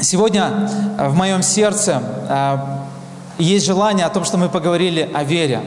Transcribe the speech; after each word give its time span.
Сегодня 0.00 0.68
э, 0.98 1.08
в 1.08 1.14
моем 1.14 1.42
сердце 1.42 2.02
э, 2.28 2.56
есть 3.38 3.66
желание 3.66 4.06
о 4.06 4.10
том, 4.10 4.24
что 4.24 4.38
мы 4.38 4.48
поговорили 4.48 5.08
о 5.12 5.24
вере. 5.24 5.60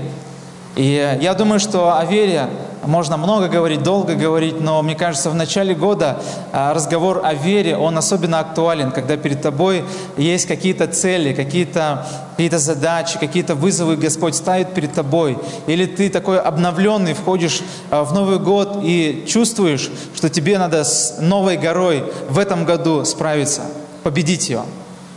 И 0.76 1.18
я 1.22 1.34
думаю, 1.36 1.60
что 1.60 1.98
о 1.98 2.06
вере 2.06 2.50
можно 2.86 3.18
много 3.18 3.48
говорить, 3.48 3.84
долго 3.84 4.16
говорить, 4.16 4.60
но 4.62 4.82
мне 4.82 4.96
кажется, 4.96 5.30
в 5.30 5.36
начале 5.36 5.74
года 5.76 6.22
э, 6.52 6.72
разговор 6.74 7.22
о 7.24 7.34
вере, 7.34 7.78
он 7.78 7.98
особенно 7.98 8.40
актуален, 8.40 8.92
когда 8.92 9.18
перед 9.18 9.42
тобой 9.42 9.84
есть 10.18 10.48
какие-то 10.48 10.88
цели, 10.88 11.34
какие-то 11.34 12.08
какие 12.32 12.50
задачи, 12.50 13.18
какие-то 13.18 13.56
вызовы 13.56 13.96
Господь 13.96 14.36
ставит 14.36 14.74
перед 14.74 14.94
тобой. 14.94 15.38
Или 15.68 15.86
ты 15.86 16.10
такой 16.10 16.38
обновленный 16.40 17.14
входишь 17.14 17.62
в 17.90 18.14
Новый 18.14 18.40
год 18.40 18.80
и 18.84 19.24
чувствуешь, 19.26 19.90
что 20.14 20.30
тебе 20.30 20.58
надо 20.58 20.84
с 20.84 21.18
новой 21.22 21.56
горой 21.56 22.04
в 22.30 22.38
этом 22.38 22.66
году 22.66 23.06
справиться 23.06 23.62
победить 24.04 24.50
ее. 24.50 24.64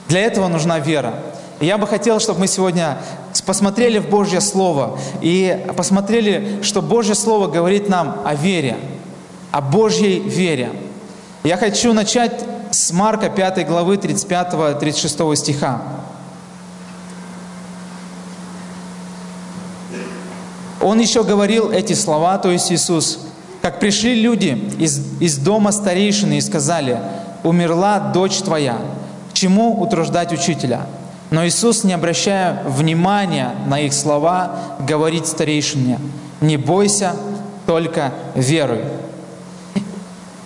Для 0.08 0.20
этого 0.20 0.48
нужна 0.48 0.78
вера. 0.78 1.14
Я 1.60 1.76
бы 1.76 1.88
хотел, 1.88 2.20
чтобы 2.20 2.40
мы 2.40 2.46
сегодня 2.46 2.98
посмотрели 3.44 3.98
в 3.98 4.08
Божье 4.08 4.40
Слово 4.40 4.96
и 5.20 5.66
посмотрели, 5.76 6.60
что 6.62 6.82
Божье 6.82 7.16
Слово 7.16 7.48
говорит 7.48 7.88
нам 7.88 8.20
о 8.24 8.36
вере, 8.36 8.76
о 9.50 9.60
Божьей 9.60 10.20
вере. 10.20 10.70
Я 11.42 11.56
хочу 11.56 11.92
начать 11.92 12.44
с 12.70 12.92
Марка 12.92 13.28
5 13.28 13.66
главы 13.66 13.96
35-36 13.96 15.34
стиха. 15.36 15.82
Он 20.80 21.00
еще 21.00 21.24
говорил 21.24 21.72
эти 21.72 21.94
слова, 21.94 22.38
то 22.38 22.52
есть 22.52 22.70
Иисус, 22.70 23.18
как 23.62 23.80
пришли 23.80 24.14
люди 24.14 24.56
из, 24.78 25.20
из 25.20 25.38
дома 25.38 25.72
старейшины 25.72 26.38
и 26.38 26.40
сказали, 26.40 27.00
умерла 27.42 27.98
дочь 27.98 28.38
твоя. 28.38 28.78
Чему 29.32 29.80
утруждать 29.80 30.32
учителя? 30.32 30.86
Но 31.30 31.46
Иисус, 31.46 31.84
не 31.84 31.92
обращая 31.92 32.62
внимания 32.64 33.54
на 33.66 33.80
их 33.80 33.92
слова, 33.92 34.56
говорит 34.80 35.26
старейшине, 35.26 35.98
не 36.40 36.56
бойся, 36.56 37.14
только 37.66 38.12
веруй. 38.34 38.80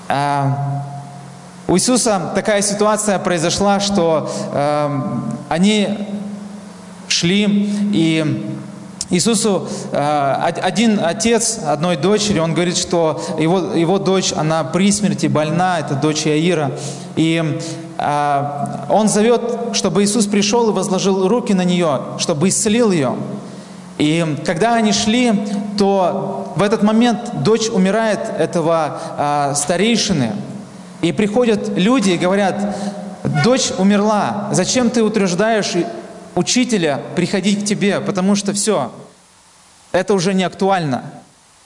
А, 0.08 0.82
у 1.68 1.76
Иисуса 1.76 2.32
такая 2.34 2.60
ситуация 2.62 3.18
произошла, 3.18 3.80
что 3.80 4.30
э, 4.52 5.00
они 5.48 5.88
шли 7.08 7.46
и 7.92 8.58
Иисусу 9.08 9.68
э, 9.92 10.52
один 10.62 10.98
отец 11.02 11.60
одной 11.66 11.96
дочери, 11.96 12.38
он 12.38 12.54
говорит, 12.54 12.76
что 12.76 13.22
его, 13.38 13.74
его 13.74 13.98
дочь, 13.98 14.32
она 14.34 14.64
при 14.64 14.90
смерти 14.90 15.26
больна, 15.26 15.78
это 15.80 15.94
дочь 15.94 16.26
Иаира. 16.26 16.72
И 17.16 17.60
он 18.88 19.08
зовет, 19.08 19.42
чтобы 19.74 20.02
Иисус 20.02 20.26
пришел 20.26 20.70
и 20.70 20.72
возложил 20.72 21.28
руки 21.28 21.54
на 21.54 21.64
нее, 21.64 22.00
чтобы 22.18 22.48
исцелил 22.48 22.90
ее. 22.90 23.14
И 23.98 24.36
когда 24.44 24.74
они 24.74 24.92
шли, 24.92 25.32
то 25.78 26.52
в 26.56 26.62
этот 26.62 26.82
момент 26.82 27.42
дочь 27.42 27.68
умирает 27.68 28.20
этого 28.38 28.98
э, 29.16 29.54
старейшины. 29.54 30.32
И 31.02 31.12
приходят 31.12 31.68
люди 31.76 32.10
и 32.10 32.18
говорят, 32.18 32.76
дочь 33.44 33.72
умерла, 33.78 34.48
зачем 34.52 34.90
ты 34.90 35.02
утверждаешь 35.02 35.74
учителя 36.34 37.00
приходить 37.14 37.62
к 37.62 37.66
тебе, 37.66 38.00
потому 38.00 38.34
что 38.36 38.52
все, 38.52 38.92
это 39.92 40.14
уже 40.14 40.34
не 40.34 40.44
актуально. 40.44 41.02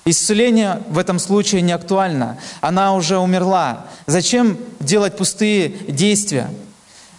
Исцеление 0.09 0.83
в 0.89 0.99
этом 0.99 1.19
случае 1.19 1.63
не 1.63 1.73
актуально. 1.73 2.39
Она 2.61 2.95
уже 2.95 3.19
умерла. 3.19 3.87
Зачем 4.07 4.57
делать 4.79 5.17
пустые 5.17 5.69
действия? 5.69 6.49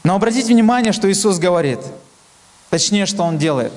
Но 0.03 0.15
обратите 0.15 0.53
внимание, 0.53 0.93
что 0.93 1.11
Иисус 1.11 1.37
говорит. 1.37 1.79
Точнее, 2.69 3.05
что 3.05 3.23
Он 3.23 3.37
делает. 3.37 3.73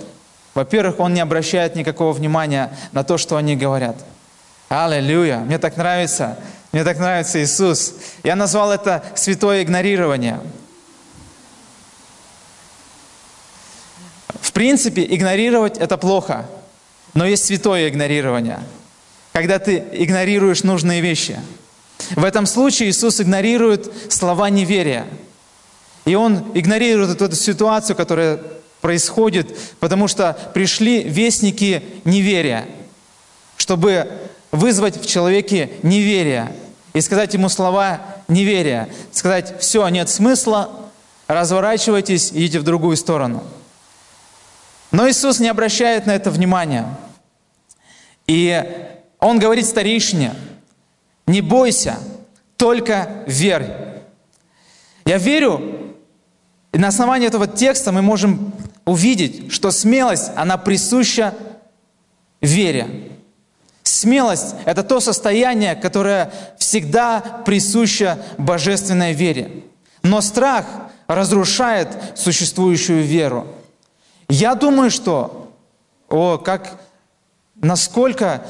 Во-первых, 0.55 1.01
Он 1.01 1.13
не 1.13 1.19
обращает 1.19 1.75
никакого 1.75 2.13
внимания 2.13 2.73
на 2.93 3.03
то, 3.03 3.19
что 3.19 3.37
они 3.37 3.57
говорят. 3.57 3.97
Аллилуйя! 4.69 5.39
Мне 5.39 5.59
так 5.59 5.77
нравится. 5.77 6.39
Мне 6.71 6.85
так 6.85 6.99
нравится 6.99 7.43
Иисус. 7.43 7.95
Я 8.23 8.37
назвал 8.37 8.71
это 8.71 9.03
святое 9.17 9.65
игнорирование. 9.65 10.39
В 14.41 14.53
принципе, 14.53 15.05
игнорировать 15.05 15.79
это 15.79 15.99
плохо. 15.99 16.47
Но 17.15 17.27
есть 17.27 17.47
святое 17.47 17.89
игнорирование, 17.89 18.61
когда 19.33 19.59
ты 19.59 19.85
игнорируешь 19.93 20.63
нужные 20.63 21.01
вещи. 21.01 21.39
В 22.17 22.25
этом 22.25 22.47
случае 22.47 22.91
Иисус 22.91 23.21
игнорирует 23.21 23.91
слова 24.13 24.51
неверия. 24.51 25.07
И 26.05 26.15
Он 26.15 26.51
игнорирует 26.55 27.21
эту 27.21 27.37
ситуацию, 27.37 27.95
которая 27.95 28.41
происходит, 28.81 29.57
потому 29.79 30.09
что 30.09 30.37
пришли 30.55 31.03
вестники 31.03 31.83
неверия, 32.05 32.67
чтобы 33.57 34.11
вызвать 34.51 35.01
в 35.01 35.07
человеке 35.07 35.71
неверие 35.83 36.53
и 36.95 37.01
сказать 37.01 37.35
ему 37.35 37.49
слова 37.49 38.01
неверия, 38.29 38.89
сказать, 39.13 39.61
все, 39.61 39.87
нет 39.89 40.09
смысла, 40.09 40.71
разворачивайтесь, 41.29 42.31
идите 42.33 42.59
в 42.59 42.65
другую 42.65 42.97
сторону. 42.97 43.45
Но 44.91 45.09
Иисус 45.09 45.39
не 45.39 45.49
обращает 45.49 46.07
на 46.07 46.13
это 46.13 46.31
внимания. 46.31 46.99
И 48.27 48.65
Он 49.21 49.39
говорит 49.39 49.67
старейшине, 49.67 50.35
не 51.27 51.41
бойся, 51.41 51.99
только 52.57 53.25
верь. 53.27 53.67
Я 55.05 55.19
верю, 55.19 55.95
и 56.73 56.79
на 56.79 56.89
основании 56.89 57.29
этого 57.29 57.47
текста 57.47 57.93
мы 57.93 58.03
можем 58.03 58.53
увидеть, 58.85 59.53
что 59.53 59.71
смелость, 59.71 60.31
она 60.37 60.57
присуща 60.57 61.35
вере. 62.41 63.11
Смелость– 63.83 64.55
это 64.65 64.83
то 64.83 65.01
состояние, 65.01 65.75
которое 65.75 66.33
всегда 66.59 67.21
присуще 67.45 68.19
божественной 68.39 69.13
вере. 69.13 69.65
Но 70.03 70.21
страх 70.21 70.65
разрушает 71.07 71.89
существующую 72.15 73.03
веру. 73.03 73.47
Я 74.29 74.55
думаю, 74.55 74.91
что, 74.91 75.53
о, 76.09 76.39
как, 76.39 76.81
насколько 77.57 78.47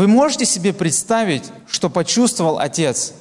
вы 0.00 0.08
можете 0.08 0.46
себе 0.46 0.72
представить, 0.72 1.52
что 1.68 1.90
почувствовал 1.90 2.58
отец? 2.58 3.12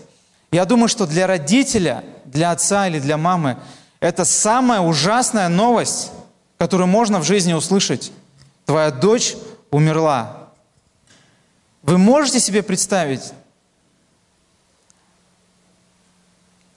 Я 0.49 0.63
думаю, 0.63 0.87
что 0.87 1.05
для 1.05 1.27
родителя, 1.27 2.05
для 2.23 2.51
отца 2.51 2.87
или 2.87 2.99
для 2.99 3.17
мамы, 3.17 3.57
это 3.99 4.23
самая 4.23 4.79
ужасная 4.79 5.49
новость, 5.49 6.09
которую 6.57 6.87
можно 6.87 7.19
в 7.19 7.25
жизни 7.25 7.51
услышать. 7.51 8.13
Твоя 8.65 8.91
дочь 8.91 9.35
умерла. 9.71 10.51
Вы 11.81 11.97
можете 11.97 12.39
себе 12.39 12.63
представить? 12.63 13.33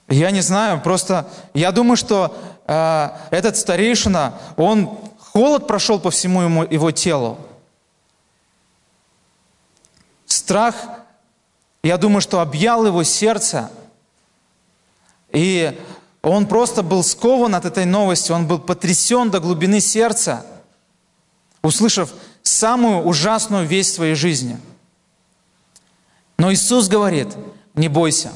Я 0.09 0.31
не 0.31 0.41
знаю, 0.41 0.81
просто 0.81 1.29
я 1.53 1.71
думаю, 1.71 1.95
что 1.95 2.37
э, 2.67 3.09
этот 3.31 3.55
старейшина, 3.55 4.33
он 4.57 4.97
Холод 5.31 5.65
прошел 5.65 5.97
по 5.97 6.11
всему 6.11 6.41
ему, 6.41 6.65
его 6.65 6.91
телу. 6.91 7.37
Страх, 10.33 10.75
я 11.83 11.95
думаю, 11.97 12.19
что 12.19 12.41
объял 12.41 12.87
его 12.87 13.03
сердце. 13.03 13.69
И 15.31 15.79
он 16.23 16.47
просто 16.47 16.81
был 16.81 17.03
скован 17.03 17.53
от 17.53 17.65
этой 17.65 17.85
новости, 17.85 18.31
он 18.31 18.47
был 18.47 18.57
потрясен 18.57 19.29
до 19.29 19.39
глубины 19.39 19.79
сердца, 19.79 20.43
услышав 21.61 22.11
самую 22.41 23.03
ужасную 23.03 23.67
весть 23.67 23.93
своей 23.93 24.15
жизни. 24.15 24.57
Но 26.39 26.51
Иисус 26.51 26.87
говорит, 26.87 27.27
не 27.75 27.87
бойся. 27.87 28.33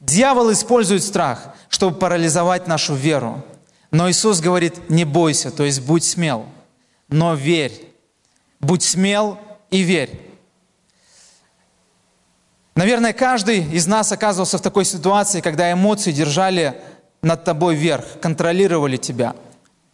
Дьявол 0.00 0.52
использует 0.52 1.02
страх, 1.02 1.54
чтобы 1.70 1.96
парализовать 1.96 2.66
нашу 2.66 2.94
веру. 2.94 3.42
Но 3.90 4.10
Иисус 4.10 4.40
говорит, 4.40 4.90
не 4.90 5.06
бойся, 5.06 5.50
то 5.50 5.64
есть 5.64 5.80
будь 5.80 6.04
смел, 6.04 6.44
но 7.08 7.34
верь. 7.34 7.90
Будь 8.60 8.82
смел 8.82 9.38
и 9.70 9.80
верь. 9.80 10.33
Наверное, 12.74 13.12
каждый 13.12 13.60
из 13.72 13.86
нас 13.86 14.10
оказывался 14.10 14.58
в 14.58 14.62
такой 14.62 14.84
ситуации, 14.84 15.40
когда 15.40 15.72
эмоции 15.72 16.10
держали 16.10 16.80
над 17.22 17.44
тобой 17.44 17.76
верх, 17.76 18.04
контролировали 18.20 18.96
тебя, 18.96 19.36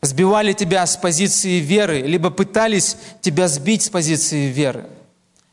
сбивали 0.00 0.54
тебя 0.54 0.86
с 0.86 0.96
позиции 0.96 1.60
веры, 1.60 2.00
либо 2.00 2.30
пытались 2.30 2.96
тебя 3.20 3.48
сбить 3.48 3.82
с 3.82 3.90
позиции 3.90 4.46
веры, 4.46 4.86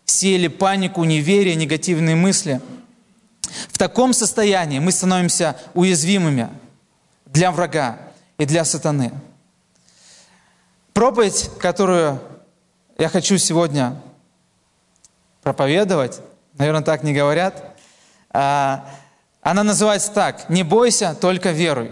сеяли 0.05 0.47
панику, 0.47 1.03
неверие, 1.03 1.55
негативные 1.55 2.15
мысли. 2.15 2.61
В 3.69 3.77
таком 3.77 4.13
состоянии 4.13 4.79
мы 4.79 4.91
становимся 4.91 5.57
уязвимыми 5.73 6.49
для 7.25 7.51
врага 7.51 7.99
и 8.37 8.45
для 8.45 8.63
сатаны. 8.63 9.11
Проповедь, 10.93 11.49
которую 11.59 12.21
я 12.97 13.09
хочу 13.09 13.37
сегодня 13.37 14.01
проповедовать, 15.43 16.21
наверное, 16.57 16.83
так 16.83 17.03
не 17.03 17.13
говорят, 17.13 17.63
а, 18.31 18.85
она 19.41 19.63
называется 19.63 20.11
так 20.11 20.49
«Не 20.49 20.63
бойся, 20.63 21.15
только 21.19 21.51
веруй». 21.51 21.91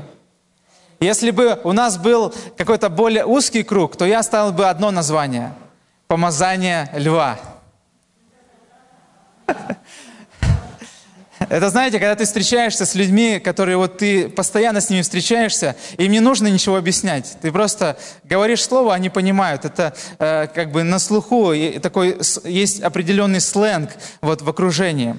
Если 0.99 1.31
бы 1.31 1.59
у 1.63 1.71
нас 1.71 1.97
был 1.97 2.33
какой-то 2.57 2.89
более 2.89 3.25
узкий 3.25 3.63
круг, 3.63 3.95
то 3.95 4.05
я 4.05 4.19
оставил 4.19 4.51
бы 4.51 4.67
одно 4.67 4.91
название– 4.91 5.53
«Помазание 6.07 6.89
льва». 6.93 7.39
Это, 11.39 11.69
знаете, 11.69 11.99
когда 11.99 12.15
ты 12.15 12.25
встречаешься 12.25 12.85
с 12.85 12.95
людьми, 12.95 13.39
которые 13.39 13.77
вот 13.77 13.97
ты 13.97 14.29
постоянно 14.29 14.79
с 14.79 14.89
ними 14.89 15.01
встречаешься, 15.01 15.75
им 15.97 16.11
не 16.11 16.21
нужно 16.21 16.47
ничего 16.47 16.77
объяснять. 16.77 17.37
Ты 17.41 17.51
просто 17.51 17.97
говоришь 18.23 18.63
слово, 18.63 18.93
они 18.93 19.09
понимают. 19.09 19.65
Это 19.65 19.93
э, 20.17 20.47
как 20.47 20.71
бы 20.71 20.83
на 20.83 20.97
слуху, 20.97 21.51
и 21.51 21.79
такой 21.79 22.17
есть 22.45 22.81
определенный 22.81 23.41
сленг 23.41 23.89
вот 24.21 24.41
в 24.41 24.49
окружении. 24.49 25.15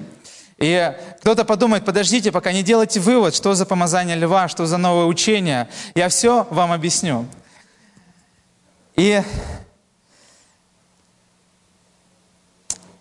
И 0.57 0.91
кто-то 1.21 1.45
подумает, 1.45 1.85
подождите, 1.85 2.31
пока 2.31 2.51
не 2.51 2.63
делайте 2.63 2.99
вывод, 2.99 3.35
что 3.35 3.53
за 3.53 3.67
помазание 3.67 4.17
льва, 4.17 4.47
что 4.47 4.65
за 4.65 4.77
новое 4.77 5.05
учение. 5.05 5.69
Я 5.93 6.09
все 6.09 6.47
вам 6.49 6.71
объясню. 6.71 7.27
И 8.95 9.21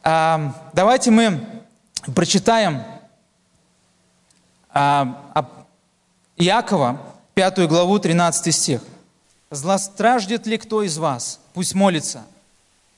э, 0.04 0.50
давайте 0.74 1.10
мы 1.10 1.40
прочитаем 2.14 2.84
Иакова, 6.36 7.00
5 7.34 7.66
главу, 7.66 7.98
13 7.98 8.54
стих. 8.54 8.82
«Злостраждет 9.50 10.46
ли 10.46 10.58
кто 10.58 10.82
из 10.82 10.98
вас? 10.98 11.40
Пусть 11.54 11.74
молится. 11.74 12.24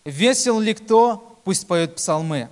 Весел 0.04 0.58
ли 0.58 0.74
кто? 0.74 1.38
Пусть 1.44 1.68
поет 1.68 1.94
псалмы. 1.94 2.48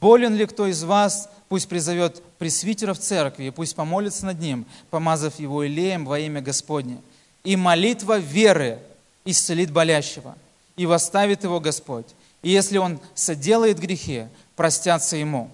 Болен 0.00 0.34
ли 0.34 0.46
кто 0.46 0.66
из 0.66 0.82
вас? 0.82 1.28
Пусть 1.50 1.68
призовет 1.68 2.22
пресвитера 2.38 2.94
в 2.94 2.98
церкви, 2.98 3.44
и 3.44 3.50
пусть 3.50 3.76
помолится 3.76 4.24
над 4.24 4.40
ним, 4.40 4.64
помазав 4.88 5.38
его 5.38 5.66
илеем 5.66 6.06
во 6.06 6.18
имя 6.18 6.40
Господне. 6.40 7.02
И 7.42 7.56
молитва 7.56 8.18
веры 8.18 8.78
исцелит 9.26 9.72
болящего, 9.72 10.36
и 10.76 10.86
восставит 10.86 11.44
его 11.44 11.60
Господь. 11.60 12.06
И 12.40 12.48
если 12.48 12.78
он 12.78 12.98
соделает 13.14 13.78
грехи, 13.78 14.24
простятся 14.56 15.16
ему». 15.16 15.50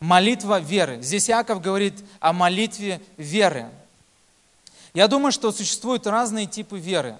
Молитва 0.00 0.60
веры. 0.60 1.02
Здесь 1.02 1.28
Яков 1.28 1.60
говорит 1.60 1.94
о 2.20 2.32
молитве 2.32 3.00
веры. 3.16 3.68
Я 4.94 5.08
думаю, 5.08 5.32
что 5.32 5.50
существуют 5.52 6.06
разные 6.06 6.46
типы 6.46 6.78
веры, 6.78 7.16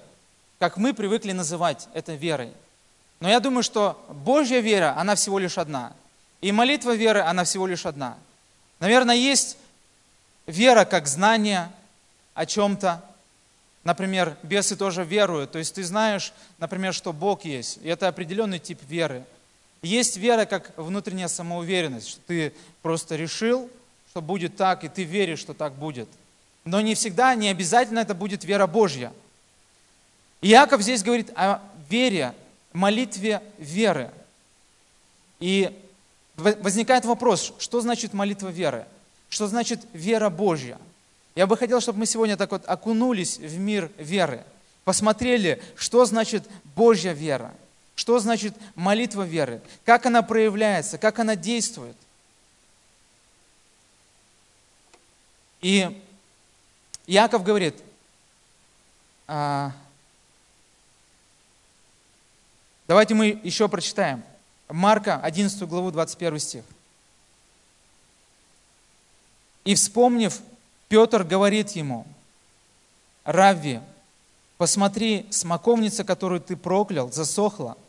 как 0.59 0.77
мы 0.77 0.93
привыкли 0.93 1.33
называть 1.33 1.87
это 1.93 2.13
верой. 2.13 2.51
Но 3.19 3.29
я 3.29 3.39
думаю, 3.39 3.63
что 3.63 4.01
Божья 4.09 4.59
вера, 4.59 4.95
она 4.97 5.15
всего 5.15 5.39
лишь 5.39 5.57
одна. 5.57 5.93
И 6.41 6.51
молитва 6.51 6.95
веры, 6.95 7.19
она 7.21 7.43
всего 7.43 7.67
лишь 7.67 7.85
одна. 7.85 8.17
Наверное, 8.79 9.15
есть 9.15 9.57
вера 10.47 10.85
как 10.85 11.07
знание 11.07 11.69
о 12.33 12.45
чем-то. 12.45 13.03
Например, 13.83 14.37
бесы 14.41 14.77
тоже 14.77 15.03
веруют. 15.03 15.51
То 15.51 15.59
есть 15.59 15.75
ты 15.75 15.83
знаешь, 15.83 16.31
например, 16.59 16.93
что 16.93 17.11
Бог 17.11 17.43
есть. 17.43 17.79
И 17.83 17.89
это 17.89 18.07
определенный 18.07 18.59
тип 18.59 18.79
веры. 18.87 19.25
Есть 19.81 20.17
вера 20.17 20.45
как 20.45 20.73
внутренняя 20.77 21.29
самоуверенность, 21.29 22.09
что 22.09 22.21
ты 22.27 22.53
просто 22.81 23.15
решил, 23.15 23.69
что 24.09 24.21
будет 24.21 24.57
так, 24.57 24.83
и 24.83 24.89
ты 24.89 25.03
веришь, 25.03 25.39
что 25.39 25.53
так 25.53 25.73
будет. 25.73 26.09
Но 26.65 26.81
не 26.81 26.95
всегда, 26.95 27.33
не 27.35 27.47
обязательно 27.47 27.99
это 27.99 28.13
будет 28.13 28.43
вера 28.43 28.67
Божья. 28.67 29.13
Иаков 30.41 30.81
здесь 30.81 31.03
говорит 31.03 31.31
о 31.35 31.61
вере, 31.89 32.33
молитве 32.73 33.41
веры. 33.57 34.11
И 35.39 35.71
возникает 36.35 37.05
вопрос, 37.05 37.53
что 37.59 37.79
значит 37.79 38.13
молитва 38.13 38.49
веры? 38.49 38.85
Что 39.29 39.47
значит 39.47 39.79
вера 39.93 40.29
Божья? 40.29 40.77
Я 41.35 41.47
бы 41.47 41.55
хотел, 41.55 41.79
чтобы 41.79 41.99
мы 41.99 42.05
сегодня 42.05 42.35
так 42.35 42.51
вот 42.51 42.63
окунулись 42.67 43.37
в 43.37 43.57
мир 43.57 43.89
веры, 43.97 44.43
посмотрели, 44.83 45.61
что 45.77 46.03
значит 46.03 46.43
Божья 46.75 47.13
вера– 47.13 47.53
что 47.99 48.17
значит 48.19 48.55
молитва 48.75 49.23
веры? 49.23 49.61
Как 49.83 50.05
она 50.05 50.21
проявляется? 50.21 50.97
Как 50.97 51.19
она 51.19 51.35
действует? 51.35 51.97
И 55.59 56.01
Яков 57.07 57.43
говорит, 57.43 57.75
а, 59.27 59.73
давайте 62.87 63.15
мы 63.15 63.37
еще 63.43 63.67
прочитаем. 63.67 64.23
Марка, 64.69 65.19
11 65.21 65.61
главу, 65.63 65.91
21 65.91 66.39
стих. 66.39 66.63
И 69.65 69.75
вспомнив, 69.75 70.39
Петр 70.87 71.25
говорит 71.25 71.71
ему, 71.71 72.07
Равви, 73.25 73.81
посмотри, 74.57 75.27
смоковница, 75.31 76.05
которую 76.05 76.39
ты 76.39 76.55
проклял, 76.55 77.11
засохла– 77.11 77.75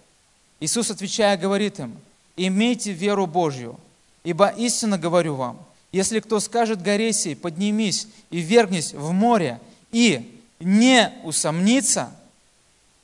Иисус, 0.61 0.91
отвечая, 0.91 1.37
говорит 1.37 1.81
им, 1.81 1.97
имейте 2.37 2.93
веру 2.93 3.27
Божью, 3.27 3.79
ибо 4.25 4.49
истинно 4.49 4.99
говорю 4.99 5.35
вам, 5.35 5.59
если 5.93 6.21
кто 6.21 6.39
скажет 6.39 6.83
горе 6.83 7.13
поднимись 7.35 8.07
и 8.31 8.41
вергнись 8.41 8.93
в 8.93 9.11
море, 9.13 9.61
и 9.91 10.39
не 10.61 11.13
усомнится 11.25 12.13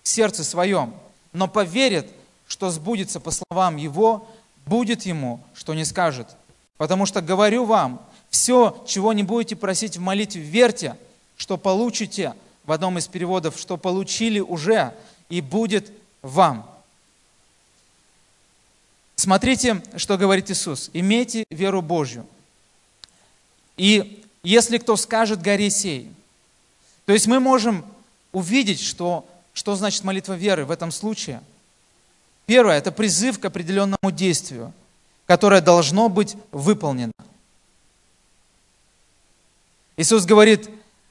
в 0.02 0.08
сердце 0.08 0.44
своем, 0.44 0.94
но 1.32 1.48
поверит, 1.48 2.06
что 2.46 2.70
сбудется 2.70 3.18
по 3.18 3.32
словам 3.32 3.76
его, 3.76 4.28
будет 4.66 5.02
ему, 5.02 5.40
что 5.54 5.74
не 5.74 5.84
скажет. 5.84 6.28
Потому 6.76 7.06
что 7.06 7.22
говорю 7.22 7.64
вам, 7.64 8.00
все, 8.30 8.84
чего 8.86 9.12
не 9.12 9.22
будете 9.22 9.56
просить 9.56 9.96
в 9.96 10.00
молитве, 10.00 10.42
верьте, 10.42 10.96
что 11.36 11.56
получите, 11.56 12.34
в 12.64 12.72
одном 12.72 12.98
из 12.98 13.06
переводов, 13.06 13.58
что 13.58 13.76
получили 13.76 14.40
уже, 14.40 14.92
и 15.28 15.40
будет 15.40 15.90
вам. 16.22 16.68
Смотрите, 19.26 19.82
что 19.96 20.17
говорит 20.17 20.52
Иисус. 20.52 20.88
Имейте 20.93 21.46
веру 21.50 21.82
Божью. 21.82 22.25
И 23.76 24.23
если 24.44 24.78
кто 24.78 24.94
скажет 24.94 25.43
горе 25.43 25.69
сей, 25.69 26.12
то 27.06 27.12
есть 27.12 27.26
мы 27.26 27.40
можем 27.40 27.85
увидеть, 28.30 28.80
что, 28.80 29.28
что 29.52 29.75
значит 29.75 30.04
молитва 30.04 30.35
веры 30.35 30.64
в 30.64 30.71
этом 30.71 30.92
случае. 30.92 31.42
Первое– 32.47 32.76
это 32.78 32.92
призыв 32.92 33.40
к 33.40 33.45
определенному 33.47 34.12
действию, 34.12 34.73
которое 35.26 35.61
должно 35.61 36.09
быть 36.09 36.37
выполнено. 36.52 37.12
Иисус 39.97 40.25
говорит, 40.25 40.71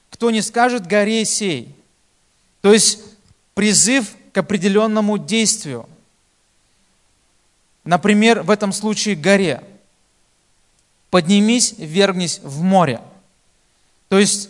кто 0.10 0.32
не 0.32 0.42
скажет 0.42 0.88
горе 0.88 1.26
сей, 1.26 1.76
то 2.62 2.72
есть 2.72 3.00
призыв 3.56 4.16
к 4.32 4.38
определенному 4.38 5.18
действию– 5.18 5.90
Например, 7.86 8.42
в 8.42 8.50
этом 8.50 8.74
случае 8.74 9.16
горе. 9.16 9.64
Поднимись, 11.12 11.76
вергнись 11.78 12.40
в 12.44 12.62
море. 12.62 13.00
То 14.10 14.20
есть 14.20 14.50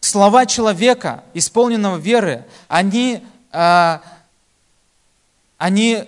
слова 0.00 0.46
человека, 0.46 1.24
исполненного 1.34 1.96
веры, 1.96 2.44
они, 2.68 3.22
а, 3.50 4.02
они 5.56 6.04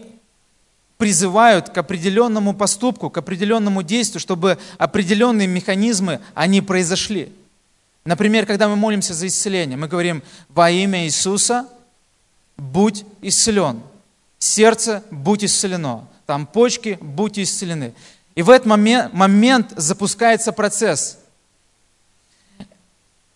призывают 0.99 1.71
к 1.71 1.79
определенному 1.79 2.55
поступку, 2.55 3.09
к 3.09 3.17
определенному 3.17 3.83
действию, 3.83 4.21
чтобы 4.21 4.59
определенные 4.77 5.49
механизмы, 5.49 6.21
они 6.35 6.61
произошли. 6.61 7.33
Например, 8.05 8.45
когда 8.45 8.69
мы 8.69 8.77
молимся 8.77 9.15
за 9.15 9.27
исцеление, 9.27 9.79
мы 9.79 9.89
говорим 9.89 10.23
«Во 10.51 10.71
имя 10.71 11.05
Иисуса 11.07 11.67
будь 12.59 13.05
исцелен». 13.23 13.83
Сердце 14.39 15.03
будь 15.11 15.45
исцелено 15.45 16.07
там 16.31 16.47
почки, 16.47 16.97
будьте 17.01 17.43
исцелены. 17.43 17.93
И 18.37 18.43
в 18.43 18.51
этот 18.51 18.65
момент, 18.65 19.13
момент 19.13 19.73
запускается 19.77 20.53
процесс. 20.53 21.19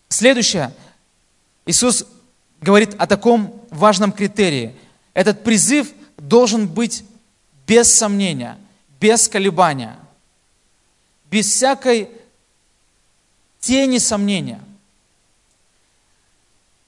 Следующее. 0.08 0.72
Иисус 1.66 2.06
говорит 2.60 2.94
о 2.96 3.08
таком 3.08 3.60
важном 3.70 4.12
критерии. 4.12 4.76
Этот 5.12 5.42
призыв 5.42 5.90
должен 6.18 6.68
быть 6.68 7.02
без 7.66 7.92
сомнения, 7.92 8.56
без 9.00 9.26
колебания, 9.26 9.98
без 11.32 11.46
всякой 11.50 12.08
тени 13.58 13.98
сомнения. 13.98 14.60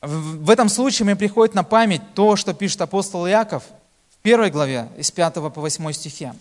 В 0.03 0.51
этом 0.51 0.69
случае 0.69 1.07
мне 1.07 1.17
приходит 1.17 1.57
на 1.57 1.65
память 1.65 2.15
то, 2.15 2.37
что 2.37 2.55
пишет 2.55 2.81
апостол 2.81 3.27
Иаков– 3.27 3.65
первой 4.27 4.51
главе, 4.51 4.89
из 4.99 5.13
5 5.13 5.35
по 5.35 5.61
8 5.61 5.93
стихе. 5.93 6.35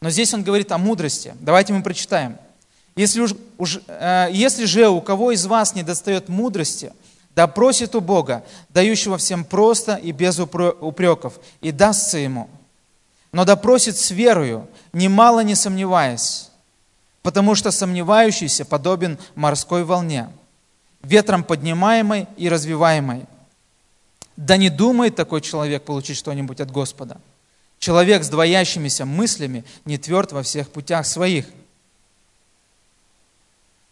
Но 0.00 0.10
здесь 0.10 0.34
он 0.34 0.42
говорит 0.42 0.72
о 0.72 0.78
мудрости. 0.78 1.36
Давайте 1.38 1.72
мы 1.72 1.84
прочитаем. 1.84 2.36
Если, 2.96 3.20
уж, 3.20 3.34
уж, 3.58 3.78
э, 3.86 4.26
если 4.32 4.64
же 4.64 4.88
у 4.88 5.00
кого 5.00 5.30
из 5.30 5.46
вас 5.46 5.76
не 5.76 5.84
достает 5.84 6.28
мудрости, 6.28 6.92
да 7.36 7.46
просит 7.46 7.94
у 7.94 8.00
Бога, 8.00 8.42
дающего 8.70 9.18
всем 9.18 9.44
просто 9.44 9.94
и 9.94 10.10
без 10.10 10.40
упреков, 10.40 11.38
и 11.60 11.70
дастся 11.70 12.18
ему. 12.18 12.50
Но 13.30 13.44
да 13.44 13.54
просит 13.54 13.96
с 13.96 14.10
верою, 14.10 14.66
немало 14.92 15.44
не 15.44 15.54
сомневаясь, 15.54 16.50
потому 17.22 17.54
что 17.54 17.70
сомневающийся 17.70 18.64
подобен 18.64 19.16
морской 19.36 19.84
волне, 19.84 20.28
ветром 21.04 21.44
поднимаемой 21.44 22.26
и 22.36 22.48
развиваемой. 22.48 23.26
Да 24.36 24.56
не 24.56 24.70
думает 24.70 25.14
такой 25.14 25.40
человек 25.40 25.84
получить 25.84 26.16
что-нибудь 26.16 26.60
от 26.60 26.72
Господа. 26.72 27.20
Человек 27.88 28.22
с 28.22 28.28
двоящимися 28.28 29.06
мыслями 29.06 29.64
не 29.86 29.96
тверд 29.96 30.32
во 30.32 30.42
всех 30.42 30.68
путях 30.68 31.06
своих. 31.06 31.46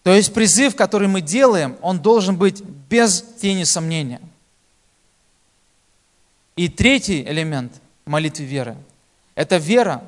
То 0.03 0.12
есть 0.15 0.35
призыв, 0.35 0.76
который 0.76 1.09
мы 1.09 1.23
делаем, 1.23 1.79
он 1.81 2.00
должен 2.00 2.37
быть 2.37 2.61
без 2.61 3.25
тени 3.41 3.65
сомнения. 3.65 4.21
И 6.57 6.69
третий 6.69 7.23
элемент 7.23 7.73
молитвы 8.05 8.45
веры– 8.45 8.76
это 9.35 9.57
вера, 9.57 10.07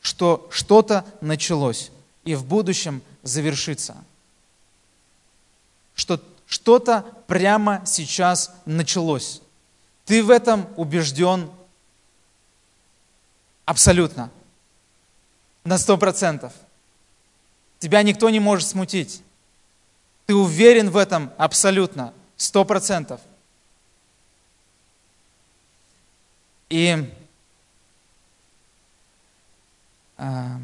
что 0.00 0.48
что-то 0.50 1.04
началось 1.20 1.90
и 2.24 2.34
в 2.34 2.42
будущем 2.46 3.02
завершится. 3.22 3.96
Что 5.94 6.22
что-то 6.46 7.04
прямо 7.26 7.82
сейчас 7.84 8.50
началось. 8.64 9.42
Ты 10.06 10.24
в 10.24 10.30
этом 10.30 10.66
убежден 10.76 11.50
абсолютно, 13.66 14.30
на 15.64 15.76
сто 15.76 15.98
процентов. 15.98 16.54
Тебя 17.78 18.02
никто 18.02 18.30
не 18.30 18.40
может 18.40 18.66
смутить. 18.66 19.22
Ты 20.24 20.34
уверен 20.34 20.88
в 20.88 20.96
этом 20.96 21.30
абсолютно, 21.36 22.14
сто 22.38 22.64
процентов. 22.64 23.20
И 26.70 27.12
а, 30.16 30.58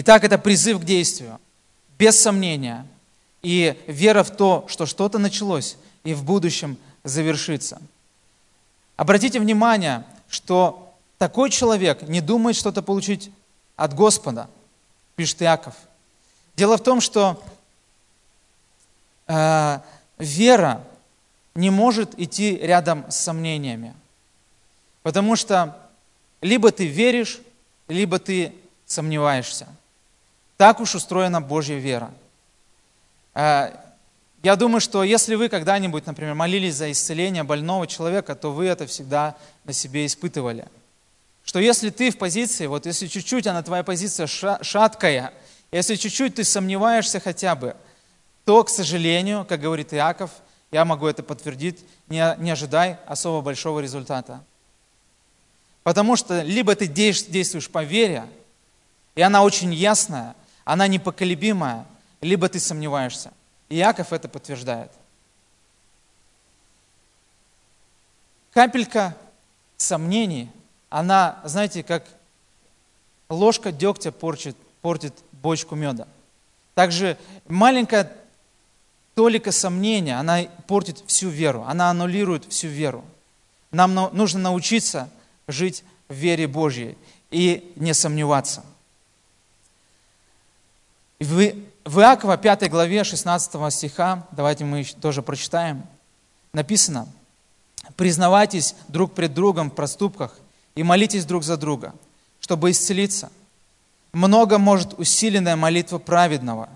Итак, 0.00 0.22
это 0.22 0.38
призыв 0.38 0.80
к 0.80 0.84
действию, 0.84 1.40
без 1.98 2.20
сомнения, 2.20 2.86
и 3.42 3.76
вера 3.86 4.22
в 4.22 4.30
то, 4.30 4.64
что 4.68 4.86
что-то 4.86 5.18
началось 5.18 5.76
и 6.04 6.14
в 6.14 6.22
будущем 6.24 6.76
завершится. 7.04 7.80
Обратите 8.96 9.40
внимание, 9.40 10.04
что 10.28 10.94
такой 11.18 11.50
человек 11.50 12.02
не 12.02 12.20
думает 12.20 12.56
что-то 12.56 12.82
получить 12.82 13.30
от 13.76 13.94
Господа, 13.94 14.48
пишет 15.16 15.42
Иаков– 15.42 15.74
Дело 16.58 16.76
в 16.76 16.82
том, 16.82 17.00
что 17.00 17.40
э, 19.28 19.78
вера 20.18 20.84
не 21.54 21.70
может 21.70 22.18
идти 22.18 22.56
рядом 22.56 23.08
с 23.08 23.14
сомнениями. 23.14 23.94
Потому 25.04 25.36
что 25.36 25.78
либо 26.40 26.72
ты 26.72 26.88
веришь, 26.88 27.38
либо 27.86 28.18
ты 28.18 28.52
сомневаешься. 28.86 29.68
Так 30.56 30.80
уж 30.80 30.96
устроена 30.96 31.40
Божья 31.40 31.76
вера. 31.76 32.10
Э, 33.34 33.70
я 34.42 34.56
думаю, 34.56 34.80
что 34.80 35.02
если 35.02 35.34
вы 35.34 35.48
когда-нибудь, 35.48 36.06
например, 36.06 36.34
молились 36.34 36.74
за 36.76 36.90
исцеление 36.90 37.42
больного 37.42 37.86
человека, 37.86 38.34
то 38.34 38.52
вы 38.52 38.66
это 38.66 38.86
всегда 38.86 39.36
на 39.64 39.72
себе 39.72 40.06
испытывали. 40.06 40.68
Что 41.44 41.58
если 41.58 41.90
ты 41.90 42.10
в 42.10 42.18
позиции, 42.18 42.66
вот 42.66 42.86
если 42.86 43.06
чуть-чуть 43.06 43.46
она 43.46 43.62
твоя 43.62 43.82
позиция 43.82 44.26
шаткая– 44.26 45.32
если 45.70 45.96
чуть-чуть 45.96 46.34
ты 46.34 46.44
сомневаешься 46.44 47.20
хотя 47.20 47.54
бы, 47.54 47.76
то, 48.44 48.64
к 48.64 48.70
сожалению, 48.70 49.44
как 49.44 49.60
говорит 49.60 49.92
Иаков, 49.92 50.30
я 50.70 50.84
могу 50.84 51.06
это 51.06 51.22
подтвердить, 51.22 51.84
не, 52.08 52.36
не 52.38 52.50
ожидай 52.50 52.96
особо 53.06 53.42
большого 53.42 53.80
результата. 53.80 54.42
Потому 55.82 56.16
что 56.16 56.42
либо 56.42 56.74
ты 56.74 56.86
действуешь 56.86 57.68
по 57.68 57.84
вере, 57.84 58.24
и 59.14 59.22
она 59.22 59.42
очень 59.42 59.72
ясная, 59.74 60.34
она 60.64 60.86
непоколебимая, 60.86 61.86
либо 62.20 62.48
ты 62.48 62.60
сомневаешься. 62.60 63.32
И 63.68 63.76
Иаков 63.76 64.12
это 64.12 64.28
подтверждает. 64.28 64.90
Капелька 68.52 69.16
сомнений, 69.76 70.50
она, 70.90 71.40
знаете, 71.44 71.82
как 71.82 72.04
ложка 73.28 73.72
дегтя 73.72 74.10
портит, 74.10 74.56
портит 74.80 75.14
бочку 75.32 75.74
меда. 75.74 76.08
Также 76.74 77.18
маленькая 77.46 78.12
толика 79.14 79.52
сомнения, 79.52 80.18
она 80.18 80.44
портит 80.66 81.02
всю 81.06 81.28
веру, 81.28 81.64
она 81.66 81.90
аннулирует 81.90 82.44
всю 82.46 82.68
веру. 82.68 83.04
Нам 83.70 83.94
нужно 83.94 84.40
научиться 84.40 85.10
жить 85.46 85.84
в 86.08 86.14
вере 86.14 86.46
Божьей 86.46 86.96
и 87.30 87.72
не 87.76 87.92
сомневаться. 87.94 88.64
В, 91.20 91.52
в 91.88 92.00
Иакова 92.00 92.36
5 92.36 92.68
главе 92.70 93.02
16 93.02 93.72
стиха, 93.72 94.26
давайте 94.32 94.64
мы 94.64 94.84
тоже 94.84 95.22
прочитаем, 95.22 95.86
написано, 96.52 97.08
«Признавайтесь 97.96 98.74
друг 98.88 99.14
пред 99.14 99.32
другом 99.32 99.70
в 99.70 99.74
проступках 99.74 100.38
и 100.74 100.82
молитесь 100.82 101.24
друг 101.24 101.44
за 101.44 101.56
друга, 101.56 101.94
чтобы 102.40 102.70
исцелиться 102.70 103.30
много 104.12 104.58
может 104.58 104.98
усиленная 104.98 105.56
молитва 105.56 105.98
праведного. 105.98 106.68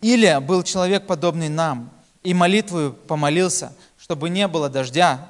Или 0.00 0.36
был 0.40 0.64
человек, 0.64 1.06
подобный 1.06 1.48
нам, 1.48 1.90
и 2.24 2.34
молитвою 2.34 2.92
помолился, 2.92 3.72
чтобы 3.96 4.30
не 4.30 4.48
было 4.48 4.68
дождя. 4.68 5.28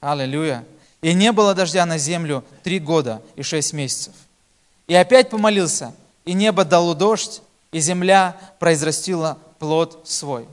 Аллилуйя. 0.00 0.64
И 1.02 1.12
не 1.12 1.30
было 1.32 1.54
дождя 1.54 1.84
на 1.84 1.98
землю 1.98 2.42
три 2.62 2.78
года 2.78 3.22
и 3.36 3.42
шесть 3.42 3.74
месяцев. 3.74 4.14
И 4.86 4.94
опять 4.94 5.28
помолился, 5.28 5.94
и 6.24 6.32
небо 6.32 6.64
дало 6.64 6.94
дождь, 6.94 7.42
и 7.76 7.80
земля 7.80 8.34
произрастила 8.58 9.36
плод 9.58 10.08
свой. 10.08 10.48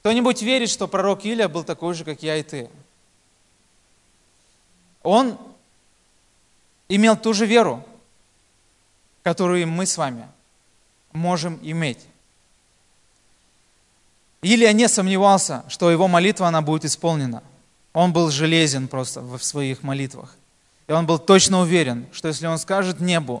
Кто-нибудь 0.00 0.42
верит, 0.42 0.68
что 0.68 0.88
пророк 0.88 1.24
Илия 1.24 1.46
был 1.46 1.62
такой 1.62 1.94
же, 1.94 2.04
как 2.04 2.24
я 2.24 2.36
и 2.36 2.42
ты? 2.42 2.68
Он 5.04 5.38
имел 6.88 7.16
ту 7.16 7.34
же 7.34 7.46
веру, 7.46 7.84
которую 9.22 9.68
мы 9.68 9.86
с 9.86 9.96
вами 9.96 10.26
можем 11.12 11.60
иметь. 11.62 12.00
Илия 14.42 14.72
не 14.72 14.88
сомневался, 14.88 15.64
что 15.68 15.88
его 15.88 16.08
молитва, 16.08 16.48
она 16.48 16.62
будет 16.62 16.84
исполнена. 16.84 17.44
Он 17.92 18.12
был 18.12 18.28
железен 18.32 18.88
просто 18.88 19.20
в 19.20 19.38
своих 19.44 19.84
молитвах. 19.84 20.34
И 20.88 20.92
он 20.92 21.06
был 21.06 21.20
точно 21.20 21.60
уверен, 21.60 22.08
что 22.10 22.26
если 22.26 22.48
он 22.48 22.58
скажет 22.58 22.98
небу, 22.98 23.40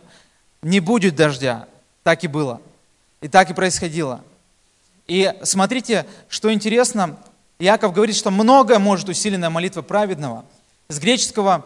не 0.62 0.78
будет 0.78 1.16
дождя, 1.16 1.66
так 2.04 2.22
и 2.22 2.28
было. 2.28 2.60
И 3.24 3.28
так 3.28 3.48
и 3.48 3.54
происходило. 3.54 4.22
И 5.06 5.32
смотрите, 5.44 6.04
что 6.28 6.52
интересно, 6.52 7.18
Яков 7.58 7.94
говорит, 7.94 8.16
что 8.16 8.30
многое 8.30 8.78
может 8.78 9.08
усиленная 9.08 9.48
молитва 9.48 9.80
праведного. 9.80 10.44
С 10.88 10.98
греческого 10.98 11.64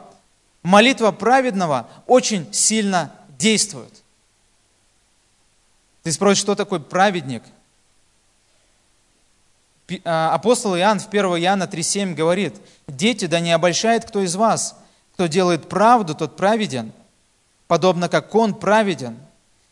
молитва 0.62 1.10
праведного 1.10 1.88
очень 2.06 2.46
сильно 2.54 3.12
действует. 3.30 3.92
Ты 6.04 6.12
спросишь, 6.12 6.42
что 6.42 6.54
такое 6.54 6.78
праведник? 6.78 7.42
А, 10.04 10.32
апостол 10.32 10.76
Иоанн 10.76 11.00
в 11.00 11.08
1 11.08 11.24
Иоанна 11.24 11.64
3,7 11.64 12.14
говорит, 12.14 12.54
«Дети, 12.86 13.24
да 13.24 13.40
не 13.40 13.50
обольщает 13.50 14.04
кто 14.04 14.22
из 14.22 14.36
вас, 14.36 14.76
кто 15.14 15.26
делает 15.26 15.68
правду, 15.68 16.14
тот 16.14 16.36
праведен, 16.36 16.92
подобно 17.66 18.08
как 18.08 18.32
он 18.36 18.54
праведен». 18.54 19.18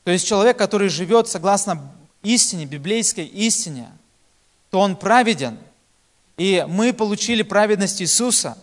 То 0.06 0.12
есть 0.12 0.24
человек, 0.24 0.56
который 0.56 0.88
живет 0.88 1.26
согласно 1.26 1.92
истине, 2.22 2.64
библейской 2.64 3.24
истине, 3.24 3.90
то 4.70 4.78
он 4.78 4.94
праведен. 4.94 5.58
И 6.36 6.64
мы 6.68 6.92
получили 6.92 7.42
праведность 7.42 8.00
Иисуса. 8.00 8.56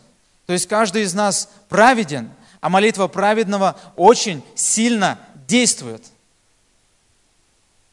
То 0.45 0.53
есть 0.53 0.69
каждый 0.69 1.01
из 1.01 1.13
нас 1.13 1.49
праведен, 1.67 2.31
а 2.61 2.69
молитва 2.69 3.09
праведного 3.09 3.77
очень 3.97 4.41
сильно 4.55 5.19
действует. 5.45 6.05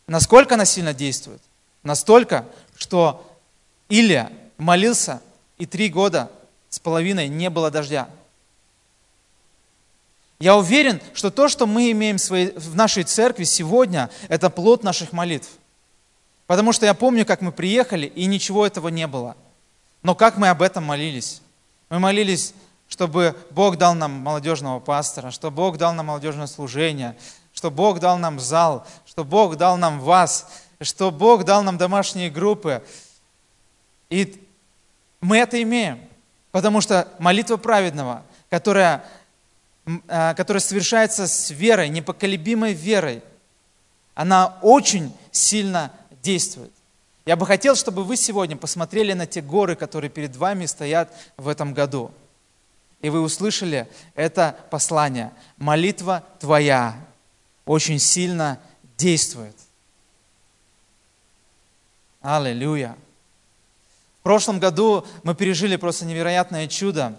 Насколько 0.07 0.55
она 0.55 0.65
сильно 0.65 0.95
действует? 0.95 1.43
Настолько, 1.83 2.47
что 2.77 3.37
Илия 3.89 4.31
молился, 4.59 5.21
и 5.59 5.67
три 5.67 5.89
года 5.89 6.31
с 6.69 6.79
половиной 6.79 7.27
не 7.27 7.51
было 7.51 7.73
дождя. 7.73 8.09
Я 10.41 10.57
уверен, 10.57 11.01
что 11.13 11.31
то, 11.31 11.49
что 11.49 11.67
мы 11.67 11.91
имеем 11.93 12.17
в 12.17 12.75
нашей 12.75 13.05
церкви 13.05 13.45
сегодня, 13.45 14.11
это 14.29 14.49
плод 14.49 14.83
наших 14.83 15.13
молитв. 15.13 15.51
Потому 16.47 16.73
что 16.73 16.87
я 16.87 16.95
помню, 16.95 17.27
как 17.27 17.43
мы 17.43 17.53
приехали, 17.53 18.07
и 18.07 18.25
ничего 18.25 18.67
этого 18.67 18.89
не 18.89 19.07
было. 19.07 19.37
Но 20.03 20.15
как 20.15 20.39
мы 20.39 20.49
об 20.49 20.63
этом 20.63 20.83
молились? 20.83 21.43
Мы 21.91 21.99
молились, 21.99 22.55
чтобы 22.89 23.37
Бог 23.51 23.77
дал 23.77 23.95
нам 23.95 24.13
молодежного 24.13 24.81
пастора, 24.81 25.31
чтобы 25.31 25.57
Бог 25.57 25.77
дал 25.77 25.93
нам 25.93 26.07
молодежное 26.07 26.47
служение, 26.47 27.17
что 27.53 27.71
Бог 27.71 28.01
дал 28.01 28.17
нам 28.17 28.41
зал, 28.41 28.87
что 29.05 29.25
Бог 29.25 29.57
дал 29.57 29.77
нам 29.77 30.01
вас, 30.01 30.49
что 30.81 31.11
Бог 31.11 31.45
дал 31.45 31.63
нам 31.63 31.77
домашние 31.77 32.31
группы. 32.31 32.83
И 34.09 34.43
мы 35.21 35.37
это 35.37 35.63
имеем, 35.63 36.01
потому 36.51 36.81
что 36.81 37.07
молитва 37.19 37.59
праведного, 37.59 38.23
которая, 38.49 39.05
которая 40.07 40.61
совершается 40.61 41.27
с 41.27 41.51
верой, 41.51 41.89
непоколебимой 41.89 42.73
верой, 42.73 43.23
она 44.15 44.59
очень 44.63 45.15
сильно 45.31 45.93
действует. 46.23 46.73
Я 47.27 47.37
бы 47.37 47.47
хотел, 47.47 47.77
чтобы 47.77 48.05
вы 48.05 48.17
сегодня 48.17 48.57
посмотрели 48.57 49.13
на 49.13 49.27
те 49.27 49.41
горы, 49.41 49.77
которые 49.77 50.11
перед 50.11 50.37
вами 50.37 50.67
стоят 50.67 51.13
в 51.37 51.49
этом 51.49 51.75
году. 51.75 52.11
И 53.03 53.09
вы 53.09 53.21
услышали 53.21 53.89
это 54.15 54.57
послание. 54.71 55.33
Молитва 55.57 56.25
твоя 56.39 56.97
очень 57.65 57.99
сильно 57.99 58.61
действует. 58.99 59.57
Аллилуйя. 62.21 62.97
В 64.21 64.23
прошлом 64.23 64.59
году 64.59 65.07
мы 65.23 65.35
пережили 65.35 65.77
просто 65.77 66.05
невероятное 66.05 66.69
чудо. 66.69 67.17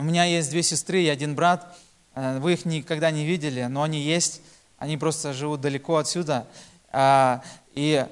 У 0.00 0.04
меня 0.04 0.22
есть 0.22 0.50
две 0.50 0.62
сестры 0.62 1.02
и 1.02 1.08
один 1.08 1.34
брат. 1.34 1.76
Э, 2.14 2.38
вы 2.38 2.52
их 2.52 2.64
никогда 2.64 3.10
не 3.10 3.24
видели, 3.26 3.64
но 3.64 3.82
они 3.82 4.00
есть. 4.00 4.40
Они 4.78 4.96
просто 4.96 5.32
живут 5.32 5.60
далеко 5.60 5.96
отсюда. 5.96 6.46
А, 6.92 7.42
и 7.74 8.06